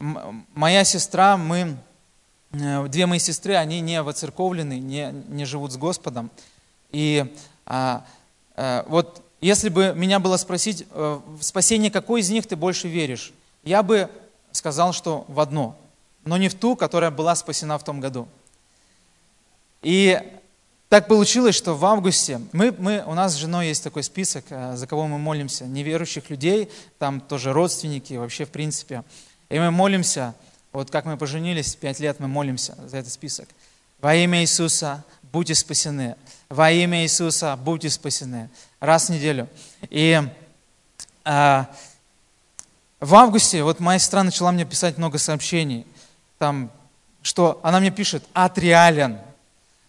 моя 0.00 0.82
сестра, 0.82 1.36
мы, 1.36 1.76
э, 2.50 2.88
две 2.88 3.06
мои 3.06 3.20
сестры, 3.20 3.54
они 3.54 3.78
не 3.80 4.02
воцерковлены, 4.02 4.80
не, 4.80 5.12
не 5.28 5.44
живут 5.44 5.70
с 5.70 5.76
Господом. 5.76 6.28
И 6.90 7.32
а, 7.64 8.04
а, 8.56 8.84
вот 8.88 9.22
если 9.40 9.68
бы 9.68 9.92
меня 9.94 10.18
было 10.18 10.38
спросить, 10.38 10.84
в 10.90 11.40
спасение 11.40 11.92
какой 11.92 12.22
из 12.22 12.30
них 12.30 12.48
ты 12.48 12.56
больше 12.56 12.88
веришь, 12.88 13.32
я 13.62 13.84
бы 13.84 14.10
сказал, 14.50 14.92
что 14.92 15.24
в 15.28 15.38
одно, 15.38 15.76
но 16.24 16.36
не 16.36 16.48
в 16.48 16.56
ту, 16.56 16.74
которая 16.74 17.12
была 17.12 17.36
спасена 17.36 17.78
в 17.78 17.84
том 17.84 18.00
году. 18.00 18.26
И 19.82 20.20
так 20.88 21.06
получилось, 21.06 21.54
что 21.54 21.74
в 21.74 21.84
августе 21.84 22.40
мы, 22.52 22.74
мы, 22.78 23.02
у 23.06 23.14
нас 23.14 23.34
с 23.34 23.36
женой 23.36 23.68
есть 23.68 23.84
такой 23.84 24.02
список, 24.02 24.46
э, 24.48 24.74
за 24.74 24.86
кого 24.86 25.06
мы 25.06 25.18
молимся, 25.18 25.64
неверующих 25.66 26.30
людей, 26.30 26.70
там 26.98 27.20
тоже 27.20 27.52
родственники, 27.52 28.14
вообще 28.14 28.46
в 28.46 28.50
принципе. 28.50 29.04
И 29.50 29.58
мы 29.58 29.70
молимся, 29.70 30.34
вот 30.72 30.90
как 30.90 31.04
мы 31.04 31.18
поженились, 31.18 31.76
пять 31.76 32.00
лет 32.00 32.20
мы 32.20 32.28
молимся 32.28 32.74
за 32.86 32.98
этот 32.98 33.12
список. 33.12 33.48
Во 34.00 34.14
имя 34.14 34.40
Иисуса 34.40 35.04
будьте 35.30 35.54
спасены. 35.54 36.16
Во 36.48 36.70
имя 36.70 37.02
Иисуса 37.02 37.56
будьте 37.56 37.90
спасены. 37.90 38.48
Раз 38.80 39.08
в 39.08 39.12
неделю. 39.12 39.48
И 39.90 40.22
а, 41.24 41.68
в 43.00 43.14
августе 43.14 43.62
вот 43.62 43.80
моя 43.80 43.98
сестра 43.98 44.22
начала 44.22 44.52
мне 44.52 44.64
писать 44.64 44.96
много 44.98 45.18
сообщений. 45.18 45.86
Там, 46.38 46.70
что 47.22 47.60
она 47.62 47.80
мне 47.80 47.90
пишет, 47.90 48.24
ад 48.34 48.56
реален. 48.58 49.18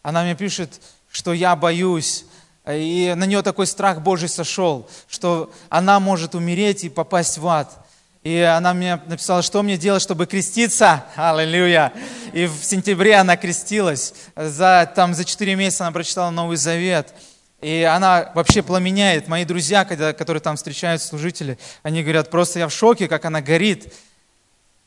Она 0.01 0.23
мне 0.23 0.35
пишет, 0.35 0.81
что 1.11 1.33
я 1.33 1.55
боюсь, 1.55 2.25
и 2.67 3.13
на 3.15 3.25
нее 3.25 3.41
такой 3.41 3.67
страх 3.67 4.01
Божий 4.01 4.29
сошел, 4.29 4.87
что 5.07 5.51
она 5.69 5.99
может 5.99 6.35
умереть 6.35 6.83
и 6.83 6.89
попасть 6.89 7.37
в 7.37 7.47
ад. 7.47 7.75
И 8.21 8.37
она 8.41 8.73
мне 8.73 9.01
написала, 9.07 9.41
что 9.41 9.63
мне 9.63 9.77
делать, 9.77 10.01
чтобы 10.01 10.25
креститься. 10.25 11.05
Аллилуйя. 11.15 11.93
И 12.33 12.47
в 12.47 12.63
сентябре 12.63 13.15
она 13.15 13.37
крестилась. 13.37 14.13
За, 14.35 14.91
там, 14.93 15.13
за 15.13 15.23
4 15.23 15.55
месяца 15.55 15.85
она 15.85 15.93
прочитала 15.93 16.29
Новый 16.29 16.57
Завет. 16.57 17.13
И 17.61 17.83
она 17.83 18.31
вообще 18.35 18.61
пламеняет. 18.61 19.27
Мои 19.27 19.45
друзья, 19.45 19.85
когда, 19.85 20.13
которые 20.13 20.41
там 20.41 20.57
встречают 20.57 21.01
служители, 21.01 21.57
они 21.81 22.03
говорят, 22.03 22.29
просто 22.29 22.59
я 22.59 22.67
в 22.67 22.73
шоке, 22.73 23.07
как 23.07 23.25
она 23.25 23.41
горит. 23.41 23.93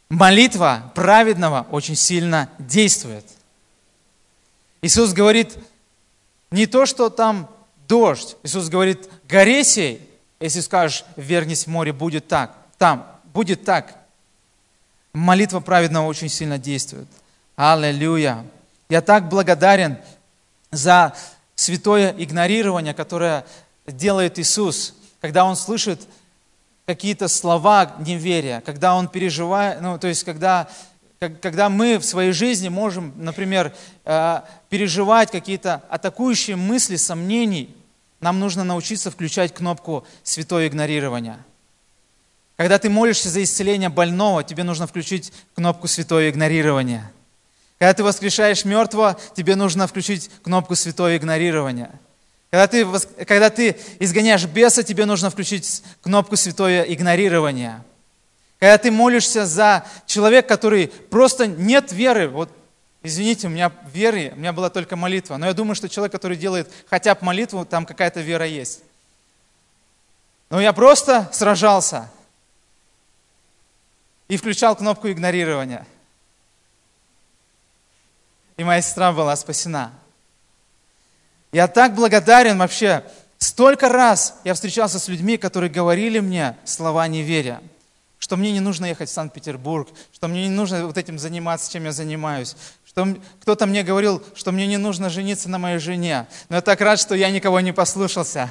Молитва 0.09 0.92
праведного 0.95 1.66
очень 1.71 1.97
сильно 1.97 2.50
действует. 2.59 3.25
Иисус 4.83 5.12
говорит 5.12 5.57
не 6.51 6.66
то, 6.66 6.87
что 6.87 7.09
там 7.09 7.49
дождь. 7.87 8.37
Иисус 8.42 8.68
говорит, 8.68 9.09
горе 9.29 9.62
сей, 9.62 10.07
если 10.40 10.61
скажешь, 10.61 11.05
вернись 11.16 11.64
в 11.64 11.66
море, 11.68 11.92
будет 11.92 12.27
так. 12.27 12.57
Там, 12.79 13.07
будет 13.33 13.64
так. 13.64 13.97
Молитва 15.12 15.61
праведного 15.61 16.07
очень 16.07 16.29
сильно 16.29 16.59
действует. 16.59 17.07
Аллилуйя. 17.55 18.45
Я 18.88 19.03
так 19.03 19.29
благодарен 19.29 19.99
за 20.73 21.14
святое 21.55 22.14
игнорирование, 22.18 22.92
которое 22.92 23.47
делает 23.87 24.38
Иисус, 24.38 24.95
когда 25.21 25.45
Он 25.45 25.55
слышит 25.55 26.01
какие-то 26.87 27.29
слова 27.29 27.95
неверия, 28.01 28.61
когда 28.62 28.97
Он 28.97 29.07
переживает, 29.07 29.81
ну, 29.81 29.97
то 29.99 30.09
есть, 30.09 30.25
когда 30.25 30.68
когда 31.29 31.68
мы 31.68 31.99
в 31.99 32.05
своей 32.05 32.33
жизни 32.33 32.68
можем, 32.68 33.12
например, 33.16 33.73
э, 34.05 34.40
переживать 34.72 35.30
какие-то 35.30 35.82
атакующие 35.90 36.56
мысли, 36.56 36.96
сомнений, 36.96 37.76
нам 38.22 38.40
нужно 38.40 38.64
научиться 38.64 39.11
включать 39.11 39.52
кнопку 39.52 40.06
святое 40.22 40.66
игнорирование. 40.66 41.37
Когда 42.56 42.78
ты 42.78 42.88
молишься 42.88 43.28
за 43.28 43.42
исцеление 43.42 43.90
больного, 43.90 44.42
тебе 44.42 44.62
нужно 44.62 44.87
включить 44.87 45.30
кнопку 45.54 45.88
святое 45.88 46.30
игнорирование. 46.30 47.12
Когда 47.78 47.92
ты 47.92 48.02
воскрешаешь 48.02 48.64
мертвого, 48.64 49.18
тебе 49.37 49.56
нужно 49.56 49.87
включить 49.87 50.30
кнопку 50.42 50.74
святое 50.74 51.18
игнорирование. 51.18 51.90
Когда 52.50 52.66
ты, 52.66 52.87
когда 53.26 53.50
ты 53.50 53.76
изгоняешь 53.98 54.46
беса, 54.46 54.82
тебе 54.82 55.04
нужно 55.04 55.28
включить 55.28 55.82
кнопку 56.00 56.37
святое 56.37 56.85
игнорирование. 56.85 57.82
Когда 58.58 58.78
ты 58.78 58.90
молишься 58.90 59.44
за 59.44 59.85
человека, 60.06 60.48
который 60.48 60.88
просто 60.88 61.46
нет 61.46 61.92
веры, 61.92 62.28
вот 62.28 62.48
извините, 63.03 63.47
у 63.47 63.51
меня 63.51 63.73
веры, 63.93 64.33
у 64.35 64.38
меня 64.38 64.53
была 64.53 64.71
только 64.71 64.97
молитва, 64.97 65.37
но 65.37 65.47
я 65.47 65.55
думаю, 65.55 65.75
что 65.75 65.88
человек, 65.88 66.12
который 66.12 66.37
делает 66.37 66.71
хотя 66.88 67.15
бы 67.15 67.25
молитву, 67.25 67.65
там 67.65 67.87
какая-то 67.87 68.21
вера 68.21 68.47
есть. 68.47 68.83
Но 70.51 70.61
я 70.61 70.73
просто 70.73 71.29
сражался 71.33 72.11
и 74.29 74.37
включал 74.37 74.77
кнопку 74.77 75.11
игнорирования. 75.11 75.87
И 78.57 78.65
моя 78.65 78.83
сестра 78.83 79.12
была 79.12 79.35
спасена. 79.37 79.93
Я 81.53 81.69
так 81.69 81.95
благодарен 81.95 82.59
вообще. 82.59 83.05
Столько 83.38 83.88
раз 83.88 84.38
я 84.45 84.55
встречался 84.55 84.99
с 84.99 85.09
людьми, 85.09 85.37
которые 85.37 85.71
говорили 85.71 86.21
мне 86.21 86.57
слова 86.65 87.09
неверия 87.09 87.61
что 88.23 88.37
мне 88.37 88.53
не 88.53 88.61
нужно 88.61 88.87
ехать 88.87 89.11
в 89.11 89.12
Санкт-Петербург, 89.12 89.88
что 90.12 90.29
мне 90.29 90.45
не 90.45 90.55
нужно 90.55 90.87
вот 90.87 90.97
этим 90.97 91.19
заниматься, 91.19 91.73
чем 91.73 91.87
я 91.87 91.91
занимаюсь, 91.91 92.55
что 92.92 93.16
кто-то 93.40 93.66
мне 93.66 93.83
говорил, 93.83 94.22
что 94.35 94.52
мне 94.52 94.66
не 94.66 94.76
нужно 94.76 95.09
жениться 95.09 95.48
на 95.48 95.59
моей 95.59 95.78
жене. 95.78 96.26
Но 96.48 96.57
я 96.57 96.62
так 96.62 96.81
рад, 96.83 97.00
что 97.00 97.14
я 97.14 97.31
никого 97.31 97.61
не 97.61 97.72
послушался. 97.72 98.50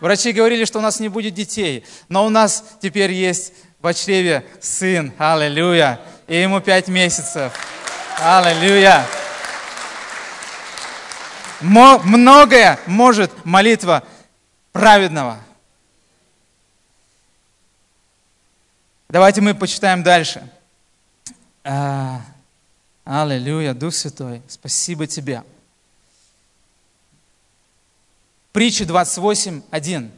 Врачи 0.00 0.32
говорили, 0.32 0.64
что 0.64 0.78
у 0.78 0.82
нас 0.82 1.00
не 1.00 1.08
будет 1.08 1.34
детей, 1.34 1.84
но 2.08 2.26
у 2.26 2.28
нас 2.28 2.64
теперь 2.80 3.12
есть 3.12 3.52
в 3.80 3.92
чреве 3.92 4.46
сын, 4.60 5.12
аллилуйя, 5.18 6.00
и 6.26 6.36
ему 6.36 6.60
пять 6.60 6.88
месяцев. 6.88 7.52
Аллилуйя. 8.20 9.04
Многое 11.60 12.78
может 12.86 13.32
молитва 13.44 14.02
праведного. 14.72 15.38
Давайте 19.08 19.40
мы 19.40 19.54
почитаем 19.54 20.02
дальше. 20.02 20.48
Аллилуйя, 23.04 23.74
Дух 23.74 23.94
Святой, 23.94 24.40
спасибо 24.48 25.06
Тебе. 25.06 25.44
Притча 28.52 28.84
28.1. 28.84 30.10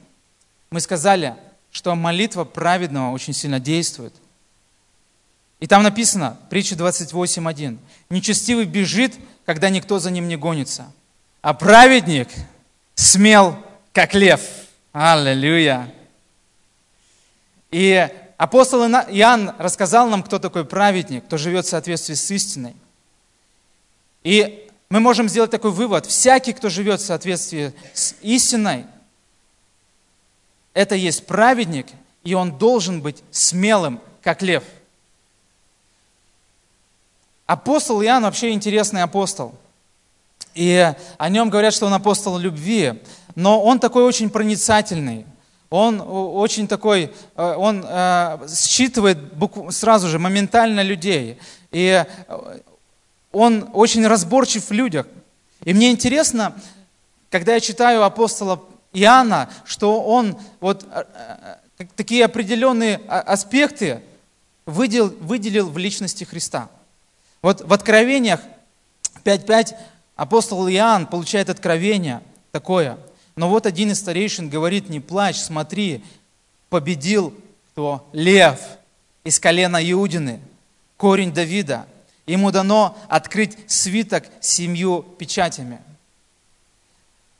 Мы 0.71 0.81
сказали, 0.81 1.35
что 1.73 1.95
молитва 1.95 2.45
праведного 2.45 3.13
очень 3.13 3.33
сильно 3.33 3.59
действует. 3.59 4.15
И 5.59 5.67
там 5.67 5.83
написано, 5.83 6.39
притча 6.49 6.75
28.1. 6.75 7.79
Нечестивый 8.11 8.67
бежит, 8.67 9.15
когда 9.47 9.69
никто 9.69 9.99
за 9.99 10.11
ним 10.11 10.29
не 10.29 10.37
гонится, 10.37 10.93
а 11.41 11.55
праведник 11.55 12.29
смел, 12.95 13.57
как 13.93 14.15
лев. 14.15 14.41
Аллилуйя. 14.93 15.93
И 17.71 18.09
апостол 18.37 18.83
Иоанн 18.83 19.55
рассказал 19.59 20.09
нам, 20.09 20.23
кто 20.23 20.39
такой 20.39 20.65
праведник, 20.65 21.25
кто 21.25 21.37
живет 21.37 21.67
в 21.67 21.69
соответствии 21.69 22.15
с 22.15 22.31
истиной. 22.31 22.75
И 24.23 24.69
мы 24.89 25.01
можем 25.01 25.29
сделать 25.29 25.51
такой 25.51 25.71
вывод. 25.71 26.07
Всякий, 26.07 26.53
кто 26.53 26.69
живет 26.69 27.01
в 27.01 27.05
соответствии 27.05 27.73
с 27.93 28.15
истиной, 28.23 28.87
это 30.75 30.95
есть 30.95 31.27
праведник, 31.27 31.87
и 32.23 32.35
он 32.35 32.59
должен 32.59 33.01
быть 33.01 33.23
смелым, 33.31 34.01
как 34.23 34.43
лев. 34.43 34.65
Апостол 37.47 38.03
Иоанн 38.03 38.25
вообще 38.25 38.51
интересный 38.51 39.03
апостол. 39.03 39.55
И 40.55 40.93
о 41.19 41.29
нем 41.29 41.51
говорят, 41.51 41.73
что 41.73 41.87
он 41.87 41.95
апостол 41.95 42.37
любви. 42.39 43.01
Но 43.35 43.63
он 43.63 43.79
такой 43.79 44.03
очень 44.03 44.31
проницательный. 44.31 45.27
Он 45.71 46.01
очень 46.01 46.69
такой, 46.69 47.13
э, 47.35 47.55
он 47.57 47.85
э, 47.87 48.39
считывает 48.49 49.19
сразу 49.71 50.09
же, 50.09 50.19
моментально 50.19 50.83
людей. 50.83 51.39
И 51.73 52.05
э, 52.29 52.59
он 53.33 53.69
очень 53.73 54.07
разборчив 54.07 54.69
в 54.69 54.73
людях. 54.73 55.07
И 55.65 55.75
мне 55.75 55.91
интересно, 55.91 56.57
когда 57.31 57.55
я 57.55 57.61
читаю 57.61 58.05
апостола 58.05 58.63
Иоанна, 58.93 59.51
что 59.65 60.03
он 60.03 60.39
вот 60.61 60.87
такие 61.97 62.25
определенные 62.25 63.01
а, 63.09 63.21
аспекты 63.21 64.03
выделил, 64.65 65.15
выделил 65.21 65.69
в 65.69 65.77
личности 65.77 66.25
Христа. 66.25 66.71
Вот 67.43 67.61
в 67.61 67.73
Откровениях 67.73 68.41
5.5 69.25 69.75
апостол 70.15 70.69
Иоанн 70.69 71.07
получает 71.07 71.51
откровение 71.51 72.23
такое. 72.53 72.97
Но 73.37 73.51
вот 73.51 73.67
один 73.67 73.91
из 73.91 73.99
старейшин 73.99 74.49
говорит, 74.49 74.89
не 74.89 74.99
плачь, 74.99 75.37
смотри, 75.37 76.03
победил 76.71 77.35
кто? 77.73 78.09
Лев 78.13 78.59
из 79.25 79.39
колена 79.39 79.79
Иудины, 79.91 80.41
корень 80.97 81.33
Давида. 81.33 81.87
Ему 82.27 82.51
дано 82.51 82.97
открыть 83.09 83.57
свиток 83.71 84.25
семью 84.41 85.03
печатями. 85.03 85.81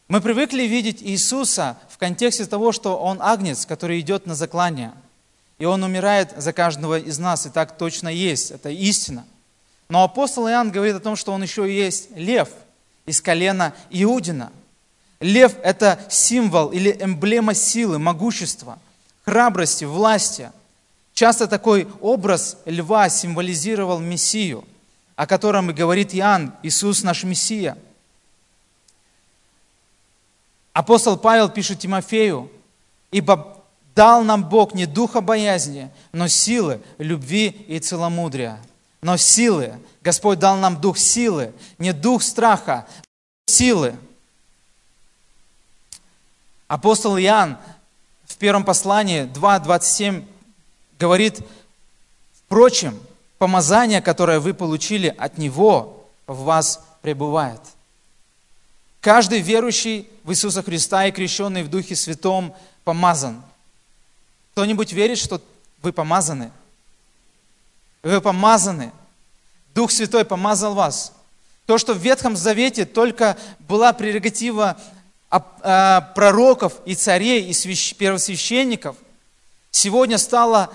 Мы 0.09 0.21
привыкли 0.21 0.65
видеть 0.65 1.03
Иисуса 1.03 1.79
в 1.89 1.97
контексте 1.97 2.45
того, 2.45 2.73
что 2.73 2.99
Он 2.99 3.21
агнец, 3.23 3.65
который 3.65 3.99
идет 4.01 4.27
на 4.27 4.35
заклание. 4.35 4.93
И 5.59 5.65
Он 5.65 5.83
умирает 5.83 6.35
за 6.37 6.53
каждого 6.53 6.99
из 6.99 7.19
нас, 7.19 7.47
и 7.47 7.49
так 7.49 7.79
точно 7.79 8.09
есть, 8.09 8.51
это 8.51 8.69
истина. 8.69 9.25
Но 9.89 10.05
апостол 10.05 10.47
Иоанн 10.49 10.71
говорит 10.71 10.97
о 10.97 11.01
том, 11.01 11.17
что 11.17 11.33
Он 11.33 11.43
еще 11.43 11.75
есть 11.75 12.11
лев 12.15 12.51
из 13.07 13.23
колена 13.23 13.73
Иудина. 13.89 14.53
Лев– 15.21 15.55
это 15.63 15.99
символ 16.09 16.69
или 16.69 16.97
эмблема 17.01 17.55
силы, 17.55 17.99
могущества, 17.99 18.79
храбрости, 19.25 19.85
власти. 19.85 20.53
Часто 21.15 21.47
такой 21.47 21.89
образ 22.01 22.59
льва 22.67 23.09
символизировал 23.09 23.99
Мессию, 23.99 24.65
о 25.15 25.27
котором 25.27 25.71
и 25.71 25.75
говорит 25.75 26.15
Иоанн, 26.15 26.53
Иисус 26.63 27.03
наш 27.03 27.25
Мессия– 27.25 27.79
Апостол 30.77 31.17
Павел 31.17 31.49
пишет 31.49 31.79
Тимофею, 31.79 32.51
«Ибо 33.11 33.65
дал 33.95 34.23
нам 34.25 34.47
Бог 34.47 34.75
не 34.75 34.85
духа 34.85 35.23
боязни, 35.23 35.91
но 36.13 36.29
силы, 36.29 36.83
любви 36.99 37.47
и 37.47 37.79
целомудрия». 37.79 38.61
Но 39.01 39.17
силы, 39.17 39.81
Господь 40.03 40.39
дал 40.39 40.59
нам 40.59 40.79
дух 40.79 40.99
силы, 40.99 41.55
не 41.79 41.95
дух 41.95 42.23
страха, 42.23 42.87
силы. 43.47 43.95
Апостол 46.69 47.17
Иоанн 47.17 47.57
в 48.25 48.37
первом 48.37 48.65
послании 48.65 49.25
2.27 49.25 50.25
говорит, 50.99 51.41
«Впрочем, 52.45 52.99
помазание, 53.39 54.03
которое 54.03 54.41
вы 54.41 54.53
получили 54.53 55.15
от 55.17 55.39
Него, 55.39 56.09
в 56.27 56.43
вас 56.43 56.83
пребывает». 57.03 57.61
Каждый 59.01 59.41
верующий 59.41 60.09
в 60.25 60.33
Иисуса 60.33 60.65
Христа 60.65 61.07
и 61.07 61.13
крещенный 61.13 61.63
в 61.63 61.71
Духе 61.71 61.95
Святом 61.95 62.53
помазан. 62.83 63.41
Кто-нибудь 64.53 64.93
верит, 64.93 65.19
что 65.19 65.41
вы 65.83 65.93
помазаны? 65.93 66.51
Вы 68.03 68.21
помазаны. 68.21 68.91
Дух 69.77 69.93
Святой 69.93 70.25
помазал 70.25 70.75
вас. 70.75 71.13
То, 71.67 71.79
что 71.79 71.95
в 71.95 71.99
Ветхом 71.99 72.37
Завете 72.37 72.85
только 72.85 73.37
была 73.61 73.93
прерогатива 73.93 74.77
пророков 75.29 76.75
и 76.85 76.95
царей, 76.95 77.51
и 77.51 77.95
первосвященников, 77.95 78.97
сегодня 79.71 80.19
стала 80.19 80.71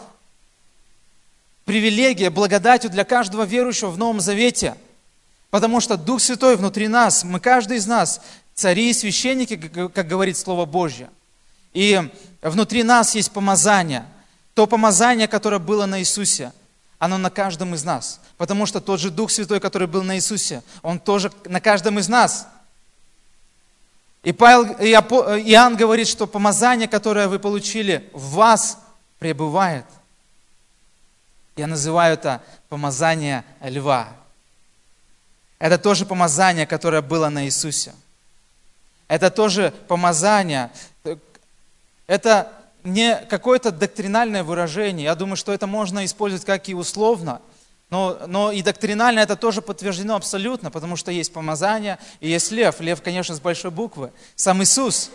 привилегия, 1.66 2.30
благодатью 2.30 2.90
для 2.90 3.06
каждого 3.06 3.44
верующего 3.44 3.90
в 3.90 3.98
Новом 3.98 4.20
Завете– 4.20 4.76
Потому 5.52 5.82
что 5.82 5.98
Дух 5.98 6.22
Святой 6.22 6.56
внутри 6.56 6.88
нас, 6.88 7.26
мы 7.26 7.40
каждый 7.40 7.78
из 7.78 7.86
нас, 7.86 8.22
цари 8.56 8.90
и 8.90 8.94
священники, 8.94 9.58
как 9.58 10.08
говорит 10.08 10.38
Слово 10.38 10.66
Божье. 10.66 11.10
И 11.74 12.02
внутри 12.42 12.84
нас 12.84 13.16
есть 13.16 13.32
помазание. 13.32 14.06
То 14.54 14.66
помазание, 14.66 15.28
которое 15.28 15.60
было 15.60 15.86
на 15.86 16.00
Иисусе, 16.00 16.54
оно 17.00 17.18
на 17.18 17.30
каждом 17.30 17.76
из 17.76 17.84
нас. 17.84 18.22
Потому 18.38 18.66
что 18.66 18.80
тот 18.80 19.02
же 19.02 19.12
Дух 19.12 19.30
Святой, 19.30 19.60
который 19.60 19.88
был 19.88 20.04
на 20.04 20.16
Иисусе, 20.16 20.64
он 20.82 21.00
тоже 21.00 21.32
на 21.46 21.60
каждом 21.60 22.00
из 22.00 22.08
нас. 22.08 22.48
И 24.24 24.32
Павел, 24.34 24.74
и 24.80 24.92
Иоанн 24.92 25.76
говорит, 25.76 26.08
что 26.08 26.28
помазание, 26.28 26.88
которое 26.88 27.28
вы 27.28 27.40
получили, 27.40 28.10
в 28.14 28.36
вас 28.36 28.78
пребывает. 29.18 29.86
Я 31.56 31.68
называю 31.68 32.14
это 32.14 32.42
помазание 32.70 33.44
льва. 33.62 34.10
Это 35.58 35.78
тоже 35.78 36.06
помазание, 36.06 36.66
которое 36.66 37.02
было 37.02 37.30
на 37.30 37.46
Иисусе. 37.46 37.94
Это 39.08 39.30
тоже 39.30 39.74
помазание. 39.88 40.72
Это 42.08 42.52
не 42.84 43.16
какое-то 43.30 43.72
доктринальное 43.72 44.44
выражение. 44.44 45.06
Я 45.06 45.16
думаю, 45.16 45.36
что 45.36 45.52
это 45.52 45.68
можно 45.68 46.06
использовать 46.06 46.46
как 46.46 46.70
и 46.70 46.74
условно, 46.74 47.42
но, 47.92 48.20
но 48.26 48.52
и 48.52 48.64
доктринально 48.64 49.20
это 49.20 49.36
тоже 49.36 49.62
подтверждено 49.62 50.16
абсолютно, 50.16 50.72
потому 50.72 50.96
что 50.96 51.12
есть 51.12 51.32
помазание 51.32 52.00
и 52.20 52.30
есть 52.30 52.52
лев. 52.52 52.80
Лев, 52.80 53.04
конечно, 53.04 53.36
с 53.36 53.40
большой 53.40 53.70
буквы. 53.70 54.12
Сам 54.36 54.64
Иисус. 54.64 55.12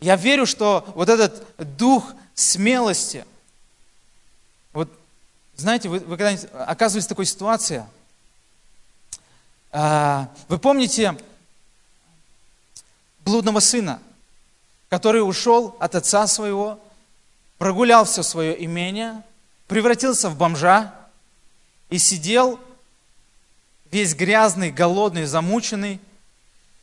Я 0.00 0.16
верю, 0.16 0.44
что 0.44 0.84
вот 0.94 1.08
этот 1.08 1.46
дух 1.78 2.12
смелости, 2.34 3.24
вот 4.74 4.90
знаете, 5.56 5.88
вы, 5.88 6.00
вы 6.00 6.18
когда-нибудь 6.18 6.50
оказывались 6.52 7.06
в 7.06 7.08
такой 7.08 7.24
ситуации– 7.24 7.86
а, 9.70 10.28
вы 10.48 10.58
помните 10.58 11.16
блудного 13.20 13.60
сына, 13.60 14.00
который 14.88 15.18
ушел 15.18 15.76
от 15.78 15.94
отца 15.94 16.26
своего, 16.26 16.80
прогулял 17.58 18.04
все 18.06 18.22
свое 18.22 18.64
имение, 18.64 19.22
превратился 19.68 20.30
в 20.30 20.36
бомжа 20.36 20.94
и 21.90 21.98
сидел 21.98 22.58
весь 23.90 24.14
грязный, 24.14 24.70
голодный, 24.70 25.26
замученный. 25.26 26.00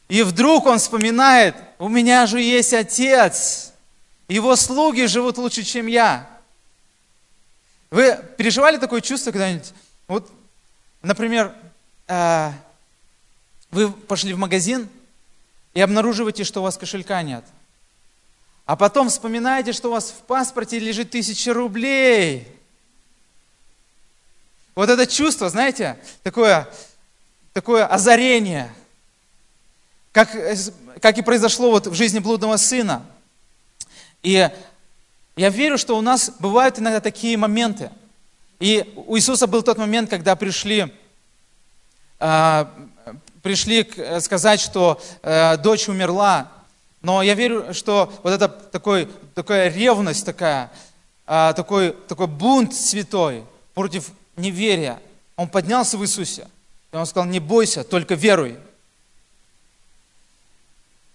И 0.08 0.21
вдруг 0.21 0.67
он 0.67 0.78
вспоминает, 0.78 1.56
у 1.80 1.89
меня 1.89 2.28
же 2.28 2.39
есть 2.39 2.74
отец, 2.74 3.74
его 4.28 4.56
слуги 4.56 5.06
живут 5.08 5.38
лучше, 5.38 5.63
чем 5.63 5.88
я. 5.88 6.30
Вы 7.89 8.17
переживали 8.38 8.78
такое 8.78 9.02
чувство 9.02 9.32
когда-нибудь? 9.32 9.74
Вот, 10.08 10.32
например, 11.02 11.54
а, 12.08 12.54
вы 13.71 13.91
пошли 13.91 14.34
в 14.34 14.38
магазин 14.38 14.88
и 15.74 15.82
обнаруживаете, 15.82 16.43
что 16.43 16.60
у 16.60 16.63
вас 16.63 16.78
кошелька 16.78 17.21
нет. 17.24 17.43
А 18.65 18.76
потом 18.76 19.10
вспоминаете, 19.10 19.74
что 19.74 19.89
у 19.89 19.91
вас 19.91 20.10
в 20.10 20.24
паспорте 20.24 20.80
лежит 20.80 21.12
тысяча 21.12 21.54
рублей. 21.54 22.54
Вот 24.75 24.89
это 24.89 25.07
чувство, 25.07 25.49
знаете, 25.49 25.97
такое, 26.21 26.67
такое 27.53 27.85
озарение, 27.85 28.71
как, 30.11 30.29
как 31.01 31.17
и 31.17 31.21
произошло 31.21 31.71
вот 31.71 31.88
в 31.88 31.93
жизни 31.93 32.19
блудного 32.19 32.57
сына. 32.57 33.05
И 34.21 34.49
я 35.38 35.49
верю, 35.49 35.77
что 35.77 35.97
у 35.97 36.01
нас 36.01 36.31
бывают 36.39 36.77
иногда 36.77 36.99
такие 36.99 37.38
моменты. 37.38 37.89
И 38.59 38.93
у 39.07 39.17
Иисуса 39.17 39.47
был 39.47 39.63
тот 39.63 39.77
момент, 39.77 40.09
когда 40.09 40.35
пришли 40.35 40.93
а, 42.19 42.71
пришли 43.45 43.88
сказать, 44.21 44.59
что 44.59 44.99
э, 45.21 45.57
дочь 45.57 45.88
умерла, 45.88 46.51
но 47.03 47.21
я 47.21 47.35
верю, 47.35 47.75
что 47.75 48.11
вот 48.23 48.33
это 48.33 48.49
такой, 48.49 49.07
такая 49.35 49.71
ревность 49.71 50.25
такая, 50.25 50.71
э, 51.27 51.53
такой, 51.55 51.91
такой 51.91 52.25
бунт 52.25 52.73
святой 52.73 53.43
против 53.75 54.09
неверия, 54.38 55.00
он 55.36 55.48
поднялся 55.48 55.98
в 55.98 56.04
Иисусе. 56.04 56.48
И 56.91 56.95
он 56.95 57.06
сказал, 57.06 57.28
не 57.28 57.39
бойся, 57.39 57.84
только 57.84 58.15
веруй. 58.15 58.58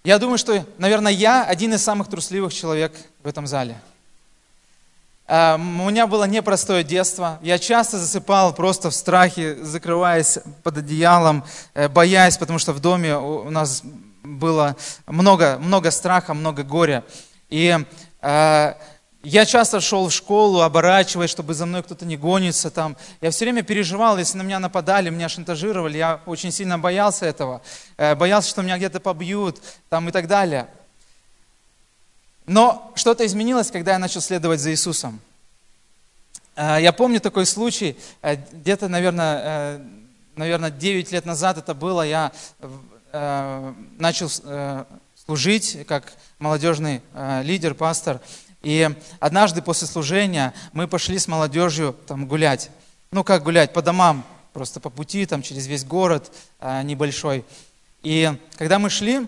Я 0.05 0.19
думаю, 0.19 0.39
что, 0.39 0.65
наверное, 0.79 1.13
я 1.13 1.45
один 1.45 1.75
из 1.75 1.83
самых 1.83 2.09
трусливых 2.09 2.53
человек 2.53 2.93
в 3.23 3.29
этом 3.29 3.47
зале– 3.47 3.81
а, 5.33 5.55
у 5.55 5.89
меня 5.89 6.09
было 6.09 6.25
непростое 6.25 6.83
детство. 6.83 7.39
Я 7.41 7.61
часто 7.61 7.99
засыпал 7.99 8.53
просто 8.53 8.91
в 8.91 8.95
страхе, 8.95 9.55
закрываясь 9.63 10.41
под 10.65 10.79
одеялом, 10.79 11.45
э, 11.75 11.87
боясь, 11.89 12.37
потому 12.37 12.59
что 12.59 12.73
в 12.73 12.81
доме 12.81 13.17
у 13.17 13.49
нас 13.49 13.83
было 14.25 14.75
много, 15.07 15.57
много 15.61 15.93
страха, 15.93 16.35
много 16.35 16.65
горя. 16.65 17.05
И 17.49 17.79
э, 18.23 18.75
я 19.23 19.45
часто 19.45 19.81
шел 19.81 20.09
в 20.09 20.13
школу, 20.13 20.63
оборачиваясь, 20.63 21.31
чтобы 21.31 21.53
за 21.53 21.67
мной 21.67 21.83
кто-то 21.83 22.07
не 22.07 22.17
гонится 22.17 22.71
там. 22.71 22.97
Я 23.21 23.31
все 23.31 23.45
время 23.45 23.63
переживал, 23.63 24.17
если 24.17 24.39
на 24.39 24.43
меня 24.43 24.59
нападали, 24.59 25.11
меня 25.11 25.29
шантажировали. 25.29 25.99
Я 25.99 26.21
очень 26.25 26.51
сильно 26.51 26.79
боялся 26.79 27.27
этого. 27.27 27.61
Э, 27.99 28.15
боялся, 28.15 28.49
что 28.49 28.63
меня 28.63 28.79
где-то 28.79 28.99
побьют 28.99 29.61
там 29.91 30.09
и 30.09 30.13
так 30.13 30.27
далее. 30.27 30.69
Но 32.47 32.93
что-то 32.95 33.27
изменилось, 33.27 33.71
когда 33.71 33.93
я 33.93 33.99
начал 33.99 34.23
следовать 34.23 34.61
за 34.61 34.71
Иисусом. 34.71 35.21
Э, 36.57 36.79
я 36.81 36.91
помню 36.91 37.21
такой 37.21 37.45
случай, 37.45 37.99
э, 38.23 38.37
где-то, 38.53 38.89
наверное, 38.89 39.83
наверное, 40.35 40.71
9 40.71 41.13
лет 41.13 41.27
назад 41.27 41.59
это 41.59 41.75
было, 41.75 42.03
я 42.03 42.33
начал 43.99 44.31
служить 45.27 45.85
как 45.87 46.13
молодежный 46.39 47.03
лидер, 47.43 47.75
пастор. 47.75 48.21
И 48.62 48.90
однажды 49.20 49.62
после 49.62 49.87
служения 49.87 50.53
мы 50.73 50.87
пошли 50.87 51.18
с 51.18 51.29
молодежью 51.29 51.96
там 52.07 52.27
гулять. 52.27 52.70
Ну, 53.11 53.25
как 53.25 53.42
гулять, 53.42 53.73
по 53.73 53.83
домам, 53.83 54.25
просто 54.53 54.81
по 54.81 54.90
пути, 54.90 55.27
там 55.27 55.42
через 55.42 55.66
весь 55.66 55.85
город 55.85 56.31
небольшой. 56.61 57.44
И 58.03 58.33
когда 58.57 58.79
мы 58.79 58.90
шли, 58.90 59.27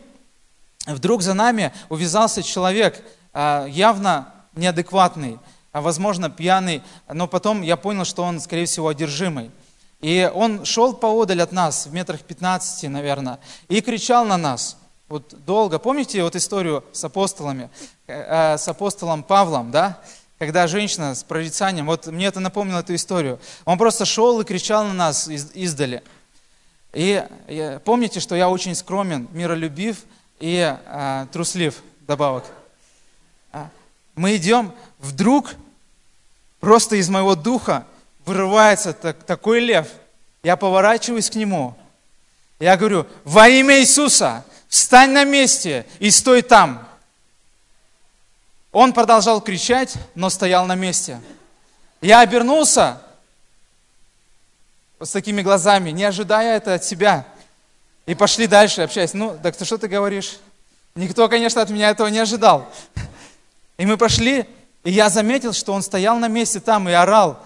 вдруг 0.86 1.22
за 1.22 1.34
нами 1.34 1.72
увязался 1.88 2.42
человек, 2.42 3.02
явно 3.34 4.32
неадекватный, 4.54 5.38
а 5.72 5.80
возможно 5.80 6.28
пьяный, 6.28 6.82
но 7.08 7.26
потом 7.26 7.62
я 7.62 7.76
понял, 7.78 8.04
что 8.04 8.24
он, 8.24 8.40
скорее 8.40 8.66
всего, 8.66 8.88
одержимый. 8.88 9.50
И 10.00 10.30
он 10.34 10.64
шел 10.64 10.94
поодаль 10.94 11.40
от 11.40 11.52
нас, 11.52 11.86
в 11.86 11.94
метрах 11.94 12.20
15, 12.20 12.90
наверное, 12.90 13.38
и 13.68 13.80
кричал 13.80 14.26
на 14.26 14.36
нас. 14.36 14.76
Вот 15.08 15.34
долго. 15.44 15.78
Помните 15.78 16.22
вот 16.22 16.36
историю 16.36 16.84
с 16.92 17.04
апостолами, 17.04 17.70
с 18.58 18.68
апостолом 18.68 19.22
Павлом, 19.22 19.70
да? 19.70 20.00
Когда 20.38 20.66
женщина 20.66 21.14
с 21.14 21.22
прорицанием, 21.22 21.86
вот 21.86 22.06
мне 22.08 22.26
это 22.26 22.40
напомнило 22.40 22.80
эту 22.80 22.94
историю. 22.94 23.38
Он 23.64 23.78
просто 23.78 24.04
шел 24.04 24.40
и 24.40 24.44
кричал 24.44 24.84
на 24.84 24.92
нас 24.92 25.28
из, 25.28 25.52
издали. 25.54 26.02
И, 26.92 27.24
и 27.48 27.78
помните, 27.84 28.20
что 28.20 28.34
я 28.34 28.50
очень 28.50 28.74
скромен, 28.74 29.28
миролюбив 29.32 29.98
и 30.40 30.76
э, 30.84 31.26
труслив 31.32 31.80
добавок. 32.08 32.44
А, 33.52 33.68
мы 34.14 34.36
идем, 34.36 34.72
вдруг 34.98 35.54
просто 36.60 36.96
из 36.96 37.08
моего 37.08 37.34
духа 37.34 37.86
вырывается 38.26 38.92
так, 38.92 39.22
такой 39.22 39.60
лев. 39.60 39.86
Я 40.42 40.56
поворачиваюсь 40.56 41.30
к 41.30 41.36
нему. 41.36 41.76
Я 42.58 42.76
говорю, 42.76 43.06
во 43.24 43.48
имя 43.48 43.80
Иисуса, 43.80 44.44
встань 44.68 45.12
на 45.12 45.24
месте 45.24 45.86
и 45.98 46.10
стой 46.10 46.42
там. 46.42 46.86
Он 48.72 48.94
продолжал 48.94 49.40
кричать, 49.42 49.94
но 50.14 50.30
стоял 50.30 50.64
на 50.66 50.74
месте. 50.74 51.20
Я 52.00 52.20
обернулся 52.20 53.00
с 54.98 55.10
такими 55.10 55.42
глазами, 55.42 55.90
не 55.90 56.04
ожидая 56.04 56.56
это 56.56 56.74
от 56.74 56.84
себя. 56.84 57.26
И 58.06 58.14
пошли 58.14 58.46
дальше, 58.46 58.82
общаясь. 58.82 59.14
Ну, 59.14 59.38
так 59.42 59.56
ты 59.56 59.64
что 59.64 59.76
ты 59.76 59.88
говоришь? 59.88 60.38
Никто, 60.94 61.28
конечно, 61.28 61.60
от 61.60 61.70
меня 61.70 61.90
этого 61.90 62.08
не 62.08 62.18
ожидал. 62.18 62.68
И 63.76 63.86
мы 63.86 63.96
пошли, 63.96 64.46
и 64.84 64.90
я 64.90 65.08
заметил, 65.08 65.52
что 65.52 65.72
он 65.72 65.82
стоял 65.82 66.18
на 66.18 66.28
месте 66.28 66.58
там 66.58 66.88
и 66.88 66.92
орал. 66.92 67.38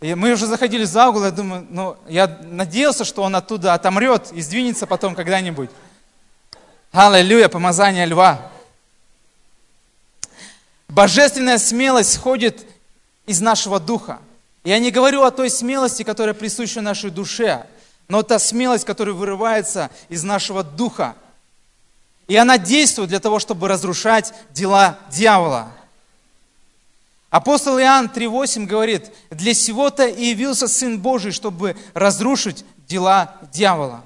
И 0.00 0.14
мы 0.14 0.32
уже 0.32 0.46
заходили 0.46 0.84
за 0.84 1.08
угол, 1.08 1.24
я 1.24 1.30
думаю, 1.30 1.66
ну, 1.70 1.96
я 2.08 2.38
надеялся, 2.42 3.04
что 3.04 3.22
он 3.22 3.34
оттуда 3.34 3.74
отомрет 3.74 4.30
и 4.32 4.40
сдвинется 4.42 4.86
потом 4.86 5.14
когда-нибудь. 5.14 5.70
Аллилуйя, 6.92 7.48
помазание 7.48 8.06
льва. 8.06 8.50
Божественная 10.98 11.58
смелость 11.58 12.14
сходит 12.14 12.66
из 13.24 13.40
нашего 13.40 13.78
духа. 13.78 14.18
Я 14.64 14.80
не 14.80 14.90
говорю 14.90 15.22
о 15.22 15.30
той 15.30 15.48
смелости, 15.48 16.02
которая 16.02 16.34
присуща 16.34 16.80
нашей 16.80 17.10
душе, 17.10 17.66
но 18.08 18.24
та 18.24 18.40
смелость, 18.40 18.84
которая 18.84 19.14
вырывается 19.14 19.92
из 20.08 20.24
нашего 20.24 20.64
духа. 20.64 21.14
И 22.26 22.34
она 22.34 22.58
действует 22.58 23.10
для 23.10 23.20
того, 23.20 23.38
чтобы 23.38 23.68
разрушать 23.68 24.34
дела 24.50 24.98
дьявола. 25.12 25.68
Апостол 27.30 27.78
Иоанн 27.78 28.06
3.8 28.12 28.66
говорит, 28.66 29.12
для 29.30 29.54
сего-то 29.54 30.04
и 30.04 30.24
явился 30.24 30.66
Сын 30.66 30.98
Божий, 30.98 31.30
чтобы 31.30 31.76
разрушить 31.94 32.64
дела 32.88 33.36
дьявола. 33.52 34.02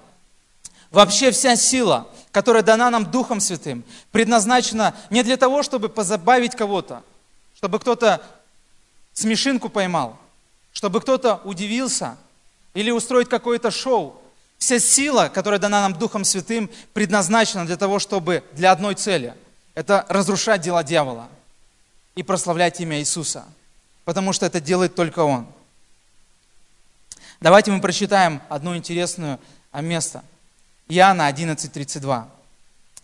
Вообще 0.91 1.31
вся 1.31 1.57
сила, 1.57 2.07
которая 2.33 2.63
дана 2.63 2.91
нам 2.91 3.11
Духом 3.11 3.41
Святым, 3.41 3.85
предназначена 4.11 4.95
не 5.11 5.23
для 5.23 5.37
того, 5.37 5.63
чтобы 5.63 5.89
позабавить 5.89 6.57
кого-то, 6.57 7.03
чтобы 7.57 7.79
кто-то 7.79 8.21
смешинку 9.13 9.69
поймал, 9.69 10.19
чтобы 10.73 11.01
кто-то 11.01 11.41
удивился 11.45 12.17
или 12.75 12.91
устроить 12.91 13.29
какое-то 13.29 13.71
шоу. 13.71 14.21
Вся 14.59 14.81
сила, 14.81 15.31
которая 15.33 15.61
дана 15.61 15.83
нам 15.83 15.93
Духом 15.93 16.25
Святым, 16.25 16.71
предназначена 16.93 17.67
для 17.67 17.77
того, 17.77 18.01
чтобы 18.01 18.43
для 18.53 18.73
одной 18.73 18.95
цели– 18.95 19.35
это 19.75 20.05
разрушать 20.09 20.63
дела 20.63 20.83
дьявола– 20.83 21.29
и 22.15 22.23
прославлять 22.23 22.81
имя 22.81 22.99
Иисуса, 22.99 23.45
потому 24.05 24.33
что 24.33 24.47
это 24.47 24.61
делает 24.61 24.95
только 24.95 25.21
Он. 25.21 25.47
Давайте 27.41 27.71
мы 27.71 27.81
прочитаем 27.81 28.43
одно 28.49 28.77
интересное 28.77 29.39
место. 29.73 30.23
Иоанна 30.89 31.31
11.32, 31.31 32.27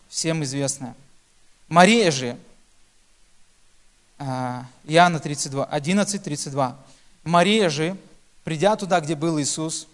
всем 0.09 0.43
известное. 0.45 0.95
Мария 1.69 2.11
же, 2.11 2.39
а, 4.19 4.67
Иоанна 4.85 5.21
32, 5.21 5.69
11.32. 5.71 6.75
Мария 7.25 7.71
же, 7.71 7.97
придя 8.45 8.77
туда, 8.77 9.01
где 9.01 9.15
был 9.15 9.41
Иисус, 9.41 9.87